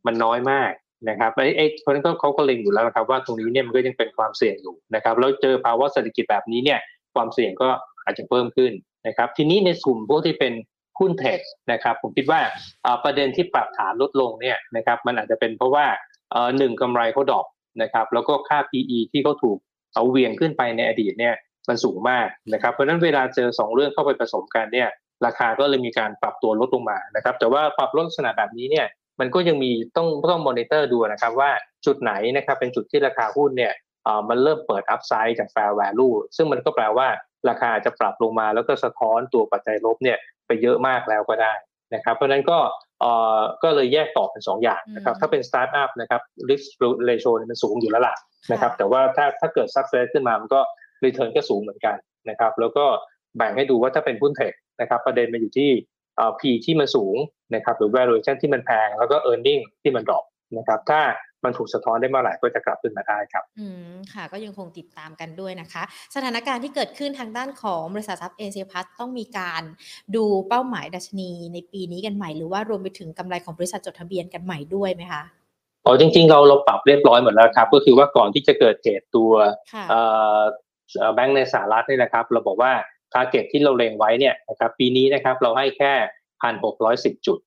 [0.06, 0.70] มันน้อยมาก
[1.08, 6.80] นะครับไอ้ไอ้เพราะนั้นก็เขาก็เล็งอยู่แล้วนะครับว่าตรงนี้เนี่ยมันก็ยังเป็นความเสี่ยงอยู่นะครับแล้วเจอภาวะเศรษฐกิจแบบนี้เนี่ย
[7.14, 7.68] ความเสี่ยงก็
[8.04, 8.72] อาจจะเพิ่มขึ้น
[9.06, 10.52] นะครับทีนี้ในกลุ่มพวกที่เป็น
[10.98, 11.40] หุ้น tech
[11.72, 12.40] นะครับผมคิดว่า
[13.04, 15.86] ประเด็นที่ปรับฐานลดลงเนี่ยนะครับมันอาจจะเป็นเพราะว่า
[16.58, 17.46] หนึ่งกำไรเขา drop
[17.82, 19.58] นะครับแล้วก็ค่า PE ที่เขาถูก
[19.94, 21.34] เอาเหวี่ยงขึ้นไปในอดีตเนี่ย
[21.68, 24.88] มันสูงมากนะครับเพราะฉะนั้นเวลาเจอ 2 เรื่องเข้าไปผสมกันเนี่ย
[25.26, 28.86] ราคาก็เลยมีการปรับตัวลดลงมานะครับแต่ว่าปรับลดลักษณะแบบนี้เนี่ย
[29.20, 31.50] มันก็ยังมีต้องต้องมอนิเตอร์ดูนะครับว่า
[31.86, 33.72] จุดไหนนะครับเป็นจุดที่ราคาหุ้นเนี่ย
[34.28, 37.08] มันเริ่มเปิด upside จาก fair value ซึ่งมันก็แปลว่า
[37.48, 41.52] ราคาจะปรับลงมาแล้วก็สะท้อนตัวปัจจัยลบเนี่ยไปเยอะมากแล้วก็ได้
[41.94, 42.58] นะครับเพราะนั้นก็
[43.00, 46.20] เอ่อก็เลยแยกต่อเป็น 2 อย่างนะครับถ้าเป็นสตาร์ทอัพนะครับ
[46.50, 46.66] risk
[47.08, 48.14] ratio มันสูงอยู่แล้วล่ะ
[48.52, 50.60] นะครับแต่ว่าถ้าถ้าเกิด success ขึ้นมามันก็
[51.04, 51.96] return ก็สูงเหมือนกัน
[52.30, 52.84] นะครับแล้วก็
[53.36, 55.70] แบ่งให้ดูว่าถ้าเป็นหุ้น tech นะครับประเด็นมันอยู่ที่
[56.16, 57.16] เอ่อ P ที่มันสูง
[57.54, 60.24] นะครับหรือ valuation ที่มันแพงแล้วก็ earning ที่มัน drop
[60.58, 61.00] นะครับถ้า
[61.44, 65.82] มันถูกสะท้อนได้เมื่อไหร่ก็จะกลับขึ้นมาได้ครับ อืมค่ะ ก็ยังคงติดตามกันด้วยนะคะ
[66.14, 69.62] สถานการณ์ที่เกิดขึ้นทางด้านของบริษัทหลักทรัพย์เอเซียพลัสต้องมีการ
[70.16, 75.22] ดูเป้าหมายดัชนีในปีนี้กันใหม่ หรือว่ารวมไปถึงกำไรของบริษัทจดทะเบียนกันใหม่ด้วยไหมคะ
[75.84, 79.32] อ๋อจริง ๆ เราเราปรับเรียบร้อยหมดแล้วครับ ก็คือว่าก่อนที่จะเกิดเหตุตัว
[81.14, 82.72] แบงก์ในสหรัฐนี่นะครับ เราบอกว่า
[83.12, 85.92] target ที่เราเล็งไว้เนี่ยนะครับปีนี้นะครับเราให้แค่
[86.42, 87.38] พันหกร้อยสิบจุด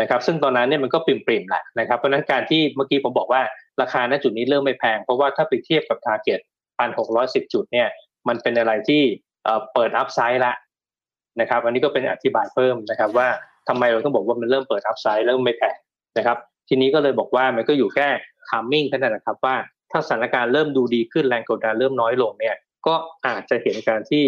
[0.00, 3.42] นะครับซึ่งตอนนั้นเนี่ยมันก็ปริ่มๆแหละนะครับเพราะนั้นการที่เมื่อกี้ผมบอกว่า
[3.80, 6.40] ราคาณจุดนี้เริ่มไม่แพง เพราะว่าถ้าไปเทียบกับ target
[6.78, 7.88] พันหกร้อยสิบจุดเนี่ย
[8.28, 9.02] มันเป็นอะไรที่
[9.74, 10.52] เปิด upside ละ
[11.40, 13.28] นะครับอันนี้ก็เป็นอธิบายเพิ่มนะครับว่า
[13.68, 15.76] ทำไมเราต้องบอกว่ามันเริ่มเปิด upside เริ่มไม่แพง
[16.18, 16.38] นะครับ
[16.68, 18.08] ทีนี้ก็เลยบอกว่ามันก็อยู่แค่
[18.48, 19.56] timing แค่นั้นนะครับว่า
[19.90, 22.94] ถ้าสถานการณ์เริ่มดูดีขึ้นแรงกดดันเริ่มน้อยลงเนี่ยก็
[23.26, 24.24] อาจจะเห็นการที่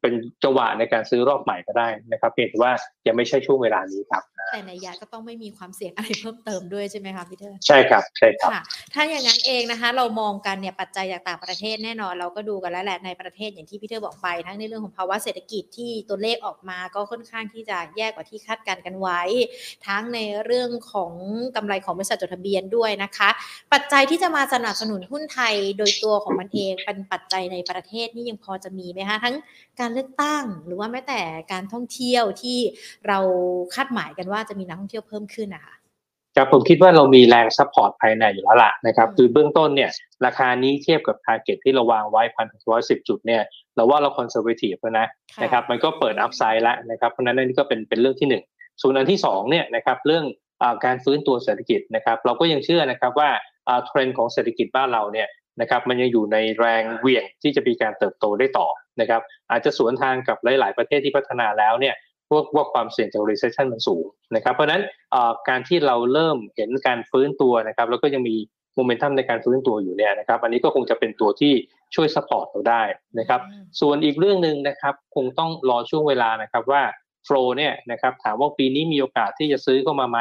[0.00, 0.12] เป็น
[0.44, 2.72] จังหวะในการซื้อรอบใหม่ก็ได้นะครับเพียงแต่ว่า
[3.06, 8.50] ยังไม่ใช่ช่วงเวลานี้ครับ แต่ในยะก็ต้องไม่มีความเสี่ยงอะไรเพิ่มเติมด้วยใช่ไหมคะพี่เทอร์ใช่ครับใช่ครับ
[8.94, 19.20] ถ้าอย่างนั้นเองนะคะ เรามองกันเนี่ยปัจจัยจากต่างประเทศแน่นอน เราก็ดูกันแล้วแหละในประเทศอย่างที่พี่เทอร์บอกไป ทั้งในเรื่องของภาวะเศรษฐกิจที่ตัวเลขออกมาก็ค่อนข้างที่จะแย่กว่าที่คาดการกันไว้
[19.86, 21.12] ทั้งในเรื่องของ
[21.56, 23.28] กำไรของบริษัทจดทะเบียนด้วยนะคะ
[23.72, 29.34] ปัจจัยที่จะมาสนับสนุนหุ้นไทยโดยตัวของมันเองเป็นปัจจัยในประเทศนี่ยังพอจะมีไหมคะทั้ง
[29.80, 31.20] การเลือกตั้ง หรือว่าแม้แต่
[31.52, 32.58] การท่องเที่ยวที่
[33.08, 33.18] เรา
[33.74, 35.74] คาดหมายกันว่าจะมีนักท่องเที่ยวเพิ่มขึ้นนะคะ
[36.36, 39.90] ครับผมคิดว่าเรามีแรง support ภายในอยู่แล้วล่ะนะครับคือเบื้องต้นเนี่ย
[40.26, 43.42] ราคานี้เทียบกับ target ที่เราวางไว้พันหกร้อยสิบจุดเนี่ย
[43.76, 45.06] เราว่าเรา conservative แล้วนะ
[45.42, 48.42] นะครับมันก็เปิด upside แล้วนะครับเพราะนั้นนี่ก็เป็นเป็นเรื่องที่หนึ่ง
[48.82, 50.24] ส่วนอันที่สองเนี่ยนะครับเรื่อง
[50.84, 53.30] การฟื้นตัวเศรษฐกิจนะครับเราก็ยังเชื่อนะครับว่า
[53.86, 55.28] เทรนด์ของเศรษฐกิจบ้านเราเนี่ย
[55.60, 58.68] นะครับมันยังอยู่ในแรงเหวี่ยงที่จะมีการเติบโตได้ต่อ
[59.00, 61.94] นะครับอาจจะสวนทางกับหลาย ๆ ประเทศที่พัฒนาแล้วเนี่ย
[62.30, 64.04] พวกว่าความเสี่ยงจาก recession มันสูง
[64.36, 64.82] นะครับเพราะนั้น
[65.48, 68.36] การที่เราเริ่มเห็นการฟื้นตัวนะครับแล้วก็ยังมี
[68.74, 71.52] โมเมนตัมในการฟื้นตัวอยู่เนี่ยนะครับอันนี้ก็คงจะเป็นตัวที่
[71.94, 72.82] ช่วยสปอร์ตเราได้
[73.18, 76.82] นะครับอืมส่วนอีกเรื่องหนึ่งนะครับคงต้องรอช่วงเวลานะครับว่า
[77.24, 80.18] โฟลเนี่ยนะครับถามว่าปีนี้มีโอกาสที่จะซื้อเข้ามาไหม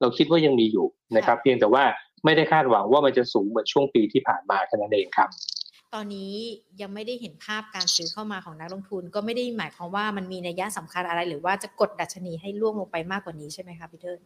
[0.00, 1.84] เราคิดว่ายังมีอยู่นะครับ เพียงแต่ว่า
[2.24, 5.28] ไม่ได้คาดหวังว่ามันจะสูงเหมือนช่วงปีที่ผ่านมาแค่นั้นเองครับ
[5.94, 6.32] ตอนนี้
[6.80, 14.20] ยังไม่ได้เห็นภาพการซื้อเข้ามาของนักลงทุน ก็ไม่ได้หมายความว่ามันมีนัยยะสำคัญอะไร หรือว่าจะกดดัชนีให้ล่วงลงไปมากกว่านี้ใช่ไหมคะพี่เทิร์น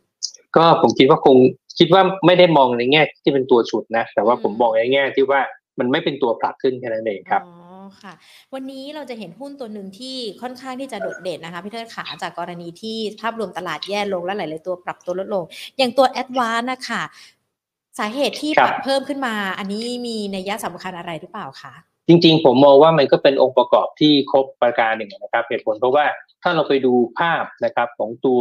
[0.57, 1.37] ก็ผมคิดว่าคง
[1.79, 5.41] คิดว่าไม่ได้มองในแง่ที่เป็นตัวฉุดนะ แต่ว่าอืมผมมองในแง่ที่ว่า
[5.79, 7.62] มันไม่เป็นตัวผลักขึ้นแค่นั้นเองครับอ๋อ
[8.03, 8.15] ค่ะ
[8.55, 15.45] วันนี้เราจะเห็นหุ้นตัวหนึ่งที่ค่อนข้างที่จะโดดเด่นนะคะพี่เทิดขาจากกรณีที่ภาพรวมตลาดแย่ลงและหลาย ๆ ตัวปรับตัวลดลง
[15.79, 17.03] อย่างตัว ADVANC นะคะ
[17.99, 21.75] สาเหตุที่ครัปบรับเพิ่มขึ้นมา อันนี้มีนัยยะสำคัญอะไรหรือเปล่าคะ
[22.09, 26.07] จริง ๆ ผมมองว่ามันก็เป็นองค์ประกอบที่ครบประการหนึ่งนะครับเหตุผลเพราะว่า
[26.43, 28.41] ถ้าเราไปดูภาพนะครับของตัว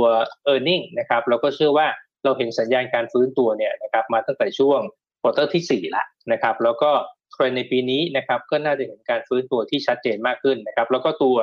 [0.51, 1.87] e a r n i n g นะครับเราก็เชื่อว่า
[2.23, 4.79] เราเห็นสัญญาณการฟื้นตัวเนี่ยนะครับมาตั้งแต่ช่วง
[5.21, 6.91] quarter ที่4แล้วนะครับแล้วก็
[7.31, 11.37] เทรนด์ในปีนี้นะครับก็น่าจะเห็นการฟื้นตัวที่ชัดเจนมากขึ้นนะครับแล้วก็ตัว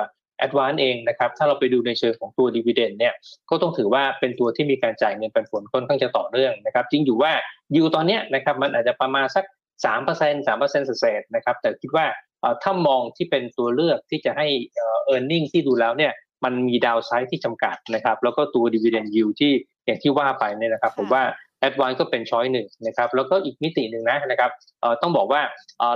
[0.45, 3.15] a d v a n c e เองนะครับถ้าเราไปดูในเชิงของตัว dividend เนี่ย
[3.51, 7.33] ก็ต้องถือว่าเป็นตัวที่มีการจ่ายเงินปันผลค่อนข้างจะต่อเนื่องนะครับจริงอยู่ว่า
[7.77, 9.45] ยูตอนเนี้ยนะครับมันอาจจะประมาณสัก
[9.79, 12.07] 3%เปอร์เซ็นต์สามเปอร์เซ็นต์เศษนะครับแต่คิดว่า
[12.63, 16.13] ถ้ามองที่เป็นตัวเลือกที่จะให้เออ earning ที่ดูแล้วเนี่ย
[16.45, 19.53] มันมีดาวไซด์ที่จำกัดนะครับแล้วก็ตัว dividend yield ที่
[19.87, 21.23] อย่างที่ว่าไปเนี่ยนะครับผมว่า
[21.67, 24.51] a d v a n c e ก็เป็นช้อยหนึ่งนะครับแล้วก็อีกมิติหนึ่งนะนะครับ
[25.03, 25.41] ต้องบอกว่า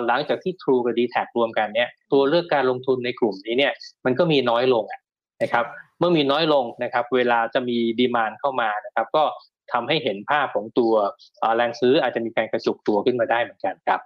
[0.07, 3.73] หลังจากที่ True กับ d t a c รวมกันเนี่ยตัวเลือกการลงทุนในกลุ่มนี้เนี่ย
[4.05, 4.85] มันก็มีน้อยลง
[5.43, 5.65] นะครับ
[5.99, 9.25] เมื่อมีน้อยลงนะครับเวลาจะมี demand เข้ามานะครับก็
[9.73, 10.93] ทำให้เห็นภาพของตัว
[11.57, 14.01] แรงซื้ออาจจะมีการกระจุกตัวขึ้นมาได้เหมือนกันครับ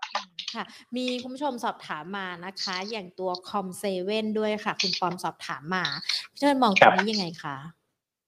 [0.54, 0.64] ค่ะ
[0.96, 5.84] มีคุณผู้ชมสอบถามมานะคะ อย่างตัว COM7ด้วยค่ะ คุณปอมสอบถามมา
[6.32, 7.56] พี่เทิร์นมองตรงนี้ยังไงคะ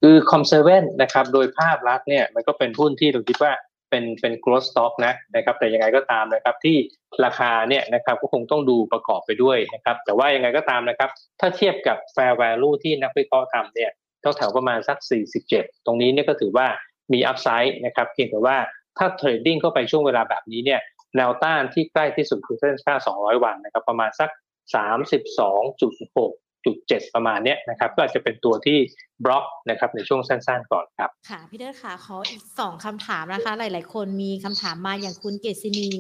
[0.03, 3.53] คือ COM7นะครับโดยภาพลักษณ์เนี่ยมันก็เป็นหุ้นที่เราคิดว่า
[3.91, 6.77] เป็นเป็น growth stock นะนะครับแต่ยังไงก็ตามนะครับที่
[7.25, 13.91] ราคาเนี่ยนะครับก็คงต้องดูประกอบไปด้วยนะครับแต่ว่ายังไงก็ตามนะครับถ้าเทียบกับ fair value ที่นักวิเคราะห์ทำเนี่ย
[14.37, 14.99] แถวประมาณสัก
[15.43, 16.67] 47 ตรงนี้เนี่ยก็ถือว่า
[17.13, 18.57] มี upside นะครับเพียงแต่ว่า
[18.99, 20.81] ถ้าเทรดดิ้งเข้าไปช่วงเวลาแบบนี้เนี่ย
[21.17, 24.31] แนวต้านที่ใกล้ที่สุดคือเส้นค่า 200 วันนะครับประมาณสัก
[24.75, 28.79] 32.6 จุดเจ็ดประมาณเนี้ยนะครับก็อาจจะเป็นตัวที่
[29.25, 35.91] บล็อกนะครับในช่วงสั้นๆก่อนครับค่ะพี่เทิดค่ะขออีกสองคำถามนะคะ หลายๆ คนมีคำถามมาอย่างคุณเกษณี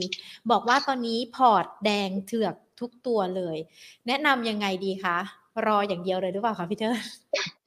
[0.50, 3.57] บอกว่าตอนนี้พอร์ตแดงเถือกทุกตัวเลย
[4.07, 5.16] แนะนำยังไงดีคะ
[5.66, 6.96] รออย่างเดียวเลยหรือเปล่าคะพี่เทิด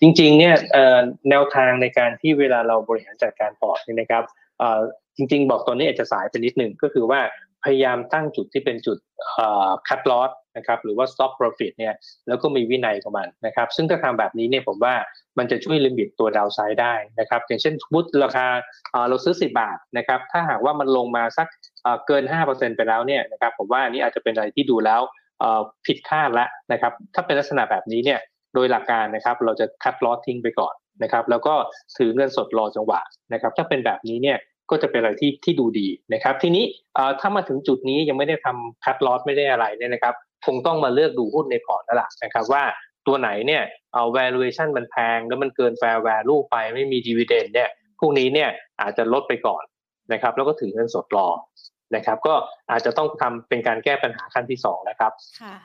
[0.02, 0.98] จริงๆเนี่ยเอ่อ
[1.30, 4.24] แนวทางในการที่เวลาเราบริหารจัดการพอร์ตเนี่ยนะครับ
[4.60, 4.82] เอ่อ
[5.18, 7.20] จริง ๆ บอกตอนนี้อาจจะสายไปนิดหนึ่งก็คือว่า
[7.64, 8.98] พยายามตั้งจุดที่เป็นจุด
[9.88, 11.94] cut loss นะครับหรือว่า stop profit เนี่ย
[12.28, 14.96] แล้วก็มีวินัยของมันนะครับ ซึ่งถ้าทำแบบนี้เนี่ยผมว่า
[15.38, 18.46] มันจะช่วย limit ตัว downside ได้นะครับอย่างเช่นสมมติราคา
[19.10, 21.48] เราซื้อ 10 บาทนะครับถ้าหากว่ามันลงมาสัก
[21.84, 25.02] เอ่อเกิน 5%ไปแล้วเนี่ยนะครับผมว่าอันนี้อาจจะเป็นอะไรที่ดูแล้ว
[25.86, 28.20] ผิดคาดละนะครับถ้าเป็นลักษณะแบบนี้เนี่ย
[28.56, 31.54] โดยหลักการนะครับเราจะคัดลอสทิ้งไปก่อนนะครับแล้วก็
[31.98, 33.02] ถือเงินสดรอจังหวะ
[33.34, 34.38] นะครับถ้าเป็นแบบนี้เนี่ย
[34.72, 36.66] ก็จะเป็นอะไรที่ที่ดูดีนะครับ ทีนี้
[37.20, 42.64] ถ้ามาถึงจุดนี้ยังไม่ได้ทำคัดลอสไม่ได้อะไรเนี่ยนะครับ คงต้องมาเลือกดูหุ้นในพอร์ตแล้วล่ะนะครับว่า
[43.08, 48.50] ตัวไหนเนี่ยเอ่อ valuation มันแพง แล้วมันเกิน fair value ไปไม่มี dividend เนี่ยพวกนี้เนี่ย
[48.82, 49.64] อาจจะลดไปก่อน
[50.14, 51.28] นะครับ แล้วก็ถือเงินสดรอ
[51.96, 52.34] นะครับ ก็
[52.72, 55.56] อาจจะต้องทำเป็นการแก้ปัญหาขั้นที่สองนะครับค่ะ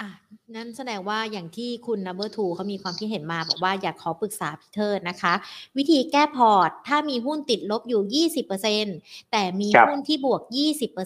[0.00, 0.10] อะ
[0.54, 5.34] นั่นแสดงว่าอย่างที่คุณ number two เขามีความคิดเห็นมาบอกว่าอยากขอปรึกษาพี่เทิดนะคะ
[5.76, 8.26] วิธีแก้พอร์ต ถ้ามีหุ้นติดลบอยู่
[8.72, 10.42] 20%แต่มีครับหุ้นที่บวก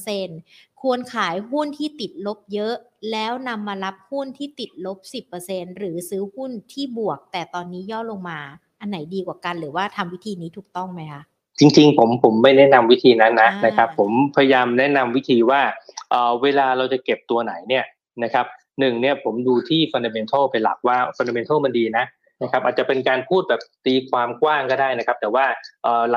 [0.08, 2.74] 20%ควรขายหุ้นที่ติดลบเยอะ
[3.10, 4.98] แล้วนำมารับหุ้นที่ติดลบ
[5.38, 8.38] 10%หรือซื้อหุ้นที่บวก แต่ตอนนี้ย่อลงมา
[8.80, 11.22] อันไหนดีกว่ากัน หรือว่าทำวิธีนี้ถูกต้องไหมคะ
[11.58, 15.60] จริงๆ ผมผมไม่แนะนำวิธีนั้นนะอ่านนะครับ ผมพยายามแนะนำวิธีว่า
[16.10, 17.84] เอ่อเวลาเราจะเก็บตัวไหนเนี่ย
[18.22, 18.46] นะครับ
[18.80, 22.04] หนึ่งเนี่ยผมดูที่ fundamental เป็นหลักว่า fundamental มันดีนะ
[22.42, 25.44] นะครับอาจจะเป็นการพูดแบบตีความกว้างก็ได้นะครับ แต่ว่า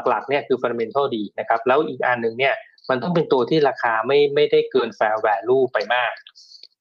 [0.09, 2.53] หลักๆเนี่ยคือ fundamental ดีนะครับ แล้วอีกอันหนึ่งเนี่ย
[2.89, 6.11] มันต้องเป็นตัวที่ราคาไม่ไม่ได้เกิน fair value ไปมาก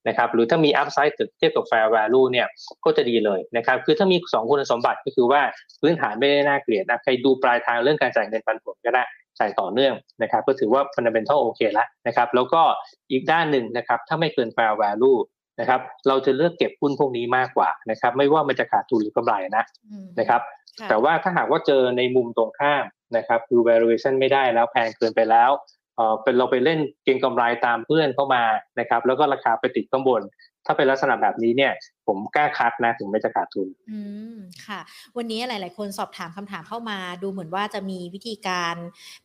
[0.09, 2.47] นะครับหรือถ้ามี upside เทียบกับ fair value เนี่ย
[2.85, 5.43] ก็จะดีเลยนะครับคือถ้ามีสองคุณสมบัติก็คือว่า
[5.81, 9.05] พื้นฐานไม่ได้น่าเกลียดนะใครดูปลายทางเรื่องการจ่ายเงินปันผลก็ได้
[9.39, 12.63] จ่ายต่อเนื่องนะครับก็ถือว่า fundamental โอเคแล้วนะครับแล้วก็
[13.11, 15.19] อีกด้านหนึ่งนะครับถ้าไม่เกิน fair value
[15.61, 20.41] นะครับเราจะเลือกเก็บหุ้นพวกนี้มากกว่านะครับไม่ว่ามันจะขาดทุนหรือกำไรนะอืมนะครับ
[20.81, 22.85] ค่ะแต่ว่าถ้าหากว่าเจอในมุมตรงข้าม
[23.17, 25.51] นะครับคือ valuation ไม่ได้แล้วแพงเกินไปแล้ว
[25.97, 28.45] เออเป็นเราไปเล่นเก็งกำไรตามเพื่อนเข้ามา
[28.81, 30.23] นะครับแล้วก็ราคาไปติดข้างบน
[30.67, 31.73] ถ้าเป็นลักษณะแบบนี้เนี่ย
[32.07, 34.01] ผมกล้า cut นะถึงแม้จะขาดทุน อื
[34.35, 34.81] มค่ะ
[35.17, 38.75] วันนี้หลาย ๆ คนสอบถามคำถามเข้ามา ดูเหมือนว่าจะมีวิธีการ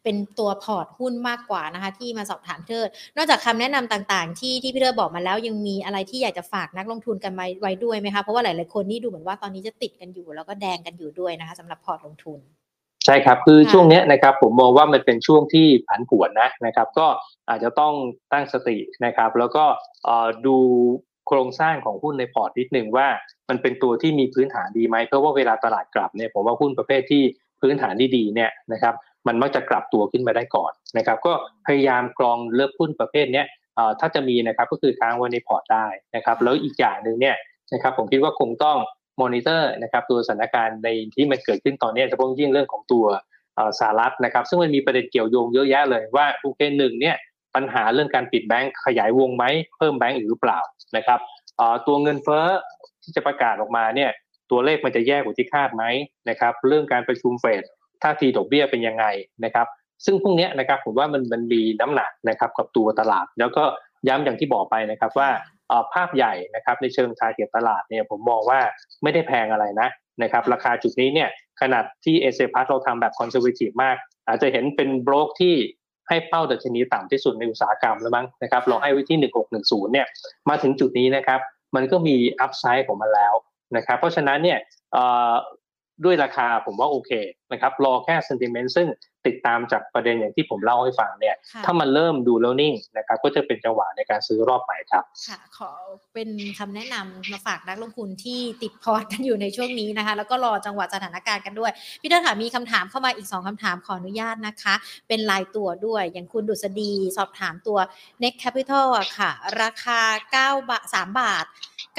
[0.03, 12.39] เป็นตัวพอร์ตหุ้นมากกว่านะคะ ที่มาสอบถามเทิดนอกจากคำแนะนำต่างๆ ที่ที่พี่เทิดบอกมาแล้วยังมีอะไรที่อยากจะฝากนักลงทุนกันไว้ไว้ด้วยไหมคะเพราะว่าหลาย ๆ คนนี่ดูเหมือนว่าตอนนี้จะติดกันอยู่ แล้วก็แดงกันอยู่ด้วยนะคะสำหรับพอร์ตลงทุน
[13.05, 17.07] ใช่ครับคือค่ะช่วงเนี้ยนะครับผมมองว่ามันเป็นช่วงที่ผันผวนนะนะครับ ก็
[17.49, 17.93] อาจจะต้อง
[18.31, 19.63] ตั้งสตินะครับ แล้วก็
[20.05, 20.57] เอ่อดู
[21.27, 23.07] โครงสร้างของหุ้นในพอร์ตนิดนึงว่า
[23.49, 27.23] มันเป็นตัวที่มีพื้นฐานดีไหมเพราะว่าเวลาตลาดกลับเนี่ยผมว่าหุ้นประเภทที่
[27.61, 28.93] พื้นฐานดีๆเนี่ยนะครับ
[29.27, 31.33] มันมักจะกลับตัวขึ้นมาได้ก่อนนะครับก็
[31.67, 33.45] พยายามกรองเลือกหุ้นประเภทเนี้ย
[33.99, 37.35] ถ้าจะมีนะครับก็คือค้างไว้ในพอร์ตได้นะครับแล้วอีกอย่างหนึ่งเนี่ย
[37.73, 38.77] นะครับผมคิดว่าคงต้อง
[39.21, 43.05] มอนิเตอร์นะครับตัวสถานการณ์ในที่มันเกิดขึ้นตอนนี้เฉพาะยิ่งเรื่องของตัว
[43.79, 47.15] สหรัฐนะครับซึ่งมันมีประเด็นเกี่ยวโยงเยอะแยะเลยว่าโอเคหนึ่งเนี่ย
[47.55, 49.45] ปัญหาเรื่องการปิดแบงค์ขยายวงไหม
[49.77, 50.59] เพิ่มแบงค์อีกหรือเปล่า
[50.97, 51.19] นะครับ
[51.87, 52.45] ตัวเงินเฟ้อ
[53.03, 54.11] ที่จะประกาศออกมาเนี่ย
[54.51, 55.83] ตัวเลขมันจะแย่กว่าที่คาดไหม
[56.29, 57.63] นะครับ เรื่องการประชุมเฟด
[58.03, 59.05] ท่าทีดอกเบี้ยเป็นยังไง
[59.45, 59.67] นะครับ
[60.05, 63.63] ซึ่งพวกนี้นะครับผมว่ามันมันมีน้ำหนักนะครับกับตัวตลาด แล้วก็
[64.07, 65.29] ย้ำอย่างที่บอกไปนะครับว่า
[65.93, 68.59] ภาพใหญ่นะครับในเชิงทาร์เก็ตตลาดเนี่ยผมมองว่า
[69.03, 69.89] ไม่ได้แพงอะไรนะ
[70.23, 71.29] นะครับ ราคาจุดนี้เนี่ย
[71.61, 73.95] ขนาดที่เอเซียพลัสเราทำแบบคอนเซอร์ t ทีฟมาก
[74.27, 75.55] อาจจะเห็นเป็นโบรกที่
[76.09, 79.17] ให้เป้าดัชนีต่ำที่สุดในอุตสาหกรรมแล้วมั้งนะครับเราให้ไว้ที่
[79.55, 80.07] 1610 เนี่ย
[80.49, 81.39] มาถึงจุดนี้นะครับ
[81.75, 83.33] มันก็มี upside ของมันแล้ว
[83.77, 84.59] นะครับเพราะฉะนั้นเนี่ย
[86.05, 87.11] ด้วยราคาผมว่าโอเค
[87.51, 88.87] นะครับรอแค่ sentiment ซึ่ง
[89.27, 95.69] ติดตามจากประเด็นอย่างที่ผมเล่าให้ฟังเนี่ยค่ะถ้ามันเริ่มดูแล้วนิ่งนะครับก็จะเป็นจังหวะในการซื้อรอบใหม่ครับค่ะขอ
[96.13, 104.75] เป็นคำแนะนำมาฝากนักลงทุนที่ติดพอร์ตกันอยู่ในช่วงนี้นะคะ แล้วก็รอจังหวะสถานการณ์กันด้วยพี่เตอร์ค่ะมีคำถามเข้ามาอีก 2คำถามขออนุญาตนะคะ
[105.07, 107.77] เป็นรายตัวด้วยอย่างคุณดุษฎีสอบถามตัว
[108.23, 111.45] Next Capital อะค่ะ ราคา9บาท3บาท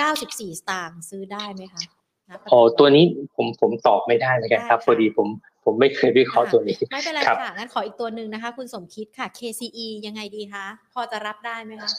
[0.02, 1.82] 94 สตางค์ซื้อได้ไหมคะ
[2.28, 3.04] ณปัจจุบันอ๋อตัวนี้
[3.36, 5.28] ผมผมตอบไม่ได้เหมือนกันครับได้ค่ะพอดีผม
[5.66, 11.90] ผมไม่เคยวิเคราะห์ตัวนี้ ไม่เป็นไรครับค่ะงั้นขออีกตัวหนึ่งนะคะ คุณสมคิดค่ะ KCE ยังไงดีคะพอจะรับได้ไหมคะ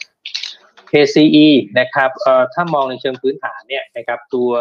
[0.91, 1.47] KCE
[1.79, 4.51] นะครับเอ่อถ้ามองในเชิงพื้นฐานเนี่ยนะครับตัว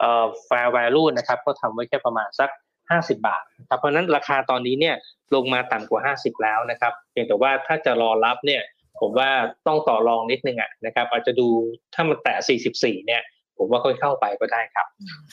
[0.00, 2.50] เอ่อ fair value นะครับก็ทำไว้แค่ประมาณสัก
[2.90, 4.96] 50 บาทนะครับเพราะฉะนั้นราคาตอนนี้เนี่ย
[5.34, 8.62] ลงมาต่ำกว่า 50 แล้วนะครับเพียงแต่ว่าถ้าจะรอรับเนี่ย
[9.00, 9.30] ผมว่า
[9.66, 11.48] ต้องต่อรองนิดนึงอะนะครับอาจจะดู
[11.94, 12.36] ถ้ามันแตะ
[12.72, 13.22] 44เนี่ย
[13.60, 14.86] ผมว่าค่อยเข้าไปก็ได้ครับ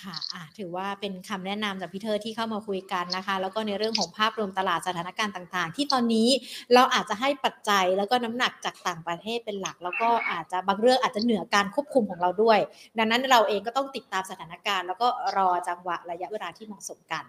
[0.03, 6.29] ค่ะะถือว่าเป็นคำแนะนำจากพี่เธอที่เข้ามาคุยกันนะคะ แล้วก็ในเรื่องของภาพรวมตลาดสถานการณ์ต่างๆ ที่ตอนนี้
[6.73, 12.59] เราอาจจะให้ปัจจัยแล้วก็น้ำหนักจากต่างประเทศเป็นหลัก แล้วก็อาจจะบางเรื่องอาจจะเหนือการควบคุมของเราด้วย
[12.97, 17.25] ดังนั้นเราเองก็ต้องติดตามสถานการณ์ แล้วก็รอจังหวะระยะเวลาที่เหมาะสมกัน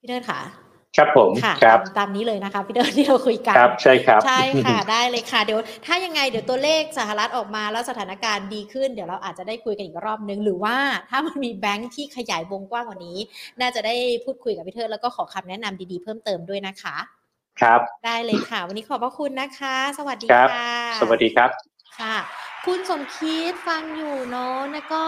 [0.00, 10.76] พี่เธอค่ะ ครับผมค่ะครับตามตามนี้เลยนะคะพี่เดินที่เราคุยกันครับใช่ครับใช่ค่ะได้เลยค่ะเดี๋ยว ถ้ายังไงเดี๋ยวตัวเลขสหรัฐออกมาแล้วสถานการณ์ดีขึ้นเดี๋ยวเราอาจจะได้คุยกันอีกรอบนึง หรือว่า
[11.10, 13.18] ถ้ามันมีแบงค์ที่ขยายวงกว้างกว่านี้
[13.60, 16.96] น่าจะได้พูดคุยกับพี่เทิดแล้วก็ขอคำแนะนำดีๆเพิ่มเติมด้วยนะคะ
[17.60, 21.50] ครับ ได้เลยค่ะ วันนี้ขอบพระคุณนะคะ สวัสดีครับค่ะสวัสดีครับ
[21.98, 22.16] ค่ะ
[22.66, 25.02] คุณสมคิดฟังอยู่เนาะแล้วก็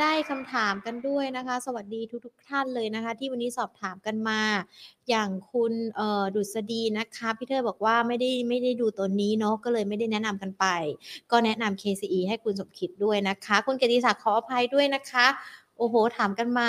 [0.00, 4.40] ได้คำถามกันด้วยนะคะ สวัสดีทุกๆท่านเลยนะคะ ที่วันนี้สอบถามกันมา
[5.08, 10.66] อย่างคุณเอ่อดุษฎีนะคะพี่เธอบอกว่าไม่ได้ไม่ได้ดูตัวนี้เนาะก็เลยไม่ได้แนะนำกันไป
[11.30, 15.26] ก็แนะนำ KCE ให้คุณสมคิดด้วยนะคะ คุณเกติศักดิ์ขออภัยด้วยนะคะ
[15.84, 16.68] อ้โห ถามกันมา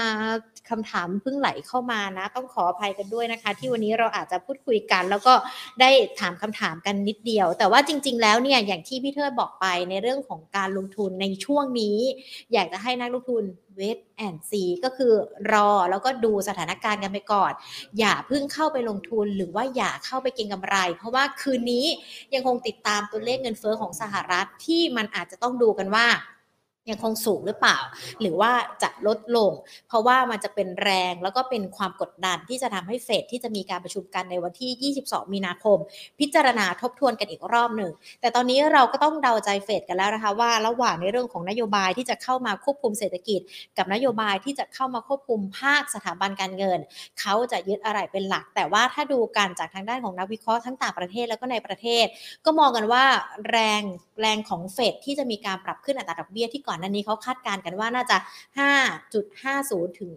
[0.69, 5.33] คำถามเพิ่งไหลเข้ามานะ ต้องขออภัยกันด้วยนะคะ ที่วันนี้เราอาจจะพูดคุยกัน แล้วก็
[5.81, 11.97] ได้ถามคำถามกันนิดเดียว แต่ว่าจริง ๆ แล้วเนี่ยอย่างที่พี่เทิดบอกไปในเรื่องของการลงทุนในช่วงนี้
[12.53, 13.43] อยากจะให้นักลงทุน
[13.75, 15.13] เวทแอนซีก็คือ
[15.53, 17.51] รอแล้วก็ดูสถานการณ์กันไปก่อน
[17.99, 21.85] อย่าเพิ่งเข้าไปลงทุนหรือว่าอย่าเข้าไปเก็งกำไร เพราะว่าคืนนี้
[22.33, 26.07] ยังคงติดตามตัวเลขเงินเฟ้อของสหรัฐที่มันอาจจะต้องดูกันว่า
[26.89, 27.77] ยังคงสูงหรือเปล่า
[28.21, 28.51] หรือว่า
[28.83, 29.51] จะลดลง
[29.87, 35.77] เพราะว่ามันจะเป็นแรงแล้วก็เป็นความกดดันที่จะทำให้เฟดที่จะมีการประชุมกันในวันที่ 22 มีนาคม
[36.19, 37.91] พิจารณาทบทวนกันอีกรอบหนึ่ง
[38.21, 43.39] แต่ตอนนี้เราก็ต้องเดาใจเฟดกันแล้วนะคะว่าระหว่างในเรื่องของนโยบายที่จะเข้ามาควบคุมเศรษฐกิจ
[43.77, 46.79] กับนโยบายที่จะเข้ามาควบคุมภาคสถาบันการเงิน
[47.19, 52.05] เขาจะยึดอะไรเป็นหลัก แต่ว่าถ้าดูกันจากทางด้านของนักวิเคราะห์ทั้งต่างประเทศแล้วก็ในประเทศ
[52.45, 53.03] ก็มองกันว่า
[53.49, 53.81] แรง
[54.21, 58.17] แรงของเฟดที่จะมีการปรับขึ้นอัตราดอกเบี้ยที่ก่อนก่อนหน้านี้เขาคาดการณ์กันว่าน่าจะ
[59.07, 60.11] 5.50 ถึง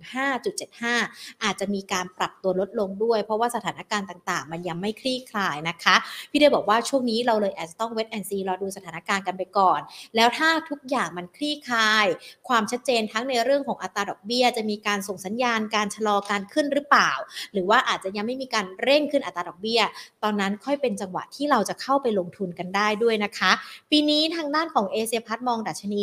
[0.68, 5.96] 5.75 อาจจะมีการปรับตัวลดลงด้วย เพราะว่าสถานการณ์ต่างๆ มันยังไม่คลี่คลายนะคะ
[6.30, 9.80] พี่เดบอกว่าช่วงนี้เราเลยอาจจะต้องเวทแอนซีรอดูสถานการณ์กันไปก่อน
[10.16, 12.06] แล้วถ้าทุกอย่างมันคลี่คลาย
[12.48, 17.12] ความชัดเจนทั้งในเรื่องของอัตราดอกเบี้ย จะมีการส่งสัญญาณการชะลอการขึ้นหรือเปล่า
[17.52, 19.80] หรือว่าอาจจะยังไม่มีการเร่งขึ้นอัตราดอกเบี้ย
[20.22, 23.52] ตอนนั้นค่อยเป็นจังหวะที่เราจะเข้าไปลงทุนกันได้ด้วยนะคะ
[23.90, 26.00] ปีนี้ทางด้านของเอเชียพัฒมองดัชนี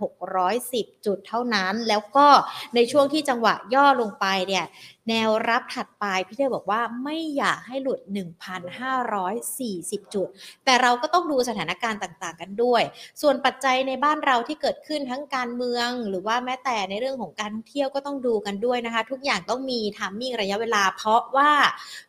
[0.00, 2.26] 1,610 จุดเท่านั้น แล้วก็
[2.74, 4.64] ในช่วงที่จังหวะย่อลงไปเนี่ย
[5.08, 8.00] แนวรับถัดไปพี่เทพบอกว่าไม่อยากให้หลุด
[8.82, 10.28] 1,540 จุด
[10.64, 12.82] แต่เราก็ต้องดูสถานการณ์ต่างๆ กันด้วย
[13.20, 21.50] ส่วนปัจจัยในบ้านเราที่เกิดขึ้นทั้งการเมือง หรือว่าแม้แต่ในเรื่องของการท่องเที่ยวก็ต้องดูกันด้วยนะคะ ทุกอย่างต้องมีทามมิ่งระยะเวลา เพราะว่า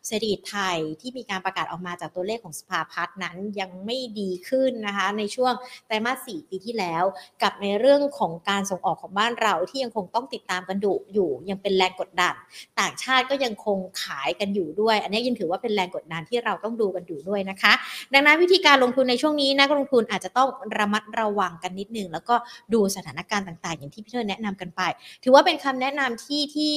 [0.06, 5.52] เศรษฐกิจไทยที่มีการประกาศออกมาจากตัวเลขของสภาพัฒน์นั้นยังไม่ดีขึ้นนะคะ ในช่วง
[5.86, 7.04] ไตรมาส 4 ปีที่แล้ว
[7.42, 12.34] กับในเรื่องของการส่งออกของบ้านเราที่ยังคงต้องติดตามกันดูอยู่ยังเป็นแรงกดดัน
[12.78, 17.72] ต่างชาติก็ยังคงขายกันอยู่ด้วย อันนี้ยังถือว่าเป็นแรงกดดันที่เราต้องดูกันอยู่ด้วยนะคะ
[18.14, 22.34] ดังนั้นวิธีการลงทุนในช่วงนี้นักลงทุนอาจจะต้องระมัดระวังกันนิดนึงแล้วก็
[22.74, 24.80] ดูสถานการณ์ต่าง ๆ อย่างที่พี่เทิดแนะนำกันไป
[25.24, 26.74] ถือว่าเป็นคำแนะนำที่ที่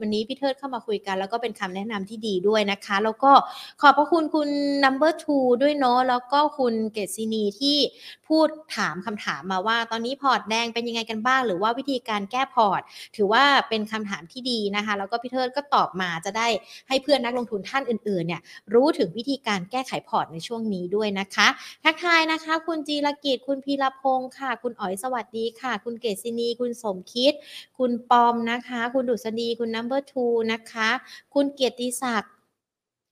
[0.00, 3.32] วันนี้พี่เทิดเข้ามาคุยกัน แล้วก็เป็นคำแนะนำที่ดีด้วยนะคะ แล้วก็
[3.80, 4.48] ขอบพระคุณคุณ
[4.84, 7.78] number two ด้วยเนาะแล้วก็คุณเกษณีที่
[8.28, 12.80] พูดถามคำถามมาว่า ตอนนี้พอร์ตแดงเป็นยังไงกันบ้าง หรือว่าวิธีการแก้พอร์ต
[13.16, 16.48] ถือว่าเป็นคำถามที่ดีนะคะ แล้วก็พี่เทิดก็ตอบมาจะได้
[16.88, 18.42] ให้เพื่อนนักลงทุนท่านอื่นๆเนี่ย
[18.74, 21.48] รู้ถึงวิธีการแก้ไขพอร์ตในช่วงนี้ด้วยนะคะ
[21.84, 27.32] ทักทายนะคะ คุณจีรกิจคุณพีรพงศ์ค่ะ คุณอ๋อยสวัสดีค่ะ คุณเกษินี คุณสมคิด
[27.78, 30.88] คุณปอมนะคะ คุณดุษฎีคุณนัมเบอร์ทูนะคะ
[31.34, 32.33] คุณเกียรติศักดิ์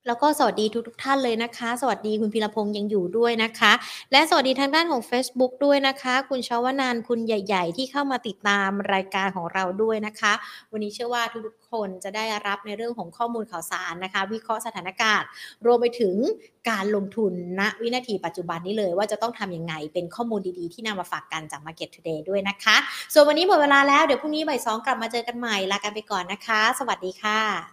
[0.07, 3.71] แล้วก็สวัสดีทุกทท่านเลยนะคะ สวัสดีคุณพีรพงศ์ยังอยู่ด้วยนะคะ
[4.11, 10.33] และสวัสดีทางด้านของ Facebook ด้วยนะคะ คุณชาวนันท์คุณใหญ่ ๆ ที่เข้ามาติดตามรายการของเราด้วยนะคะ
[10.71, 15.27] วันนี้เชื่อว่าทุกๆคนจะได้รับในเรื่องของข้อมูลข่าวสารนะคะ วิเคราะห์สถานการณ์
[15.65, 16.15] รวมไปถึง
[16.69, 22.75] การลงทุนณวินาทีปัจจุบันนี้เลย ว่าจะต้องทำยังไงเป็นข้อมูลดีๆ ที่นำมาฝากกันจาก Market Today ด้วยนะคะ
[23.13, 27.72] ส่วนวันนี้หมดเวลาแล้วเดี๋ยวพรุ่งนี้บ่ายสองกลับมาเจอกันใหม่ลากันไปก่อนนะคะ สวัสดีค่ะ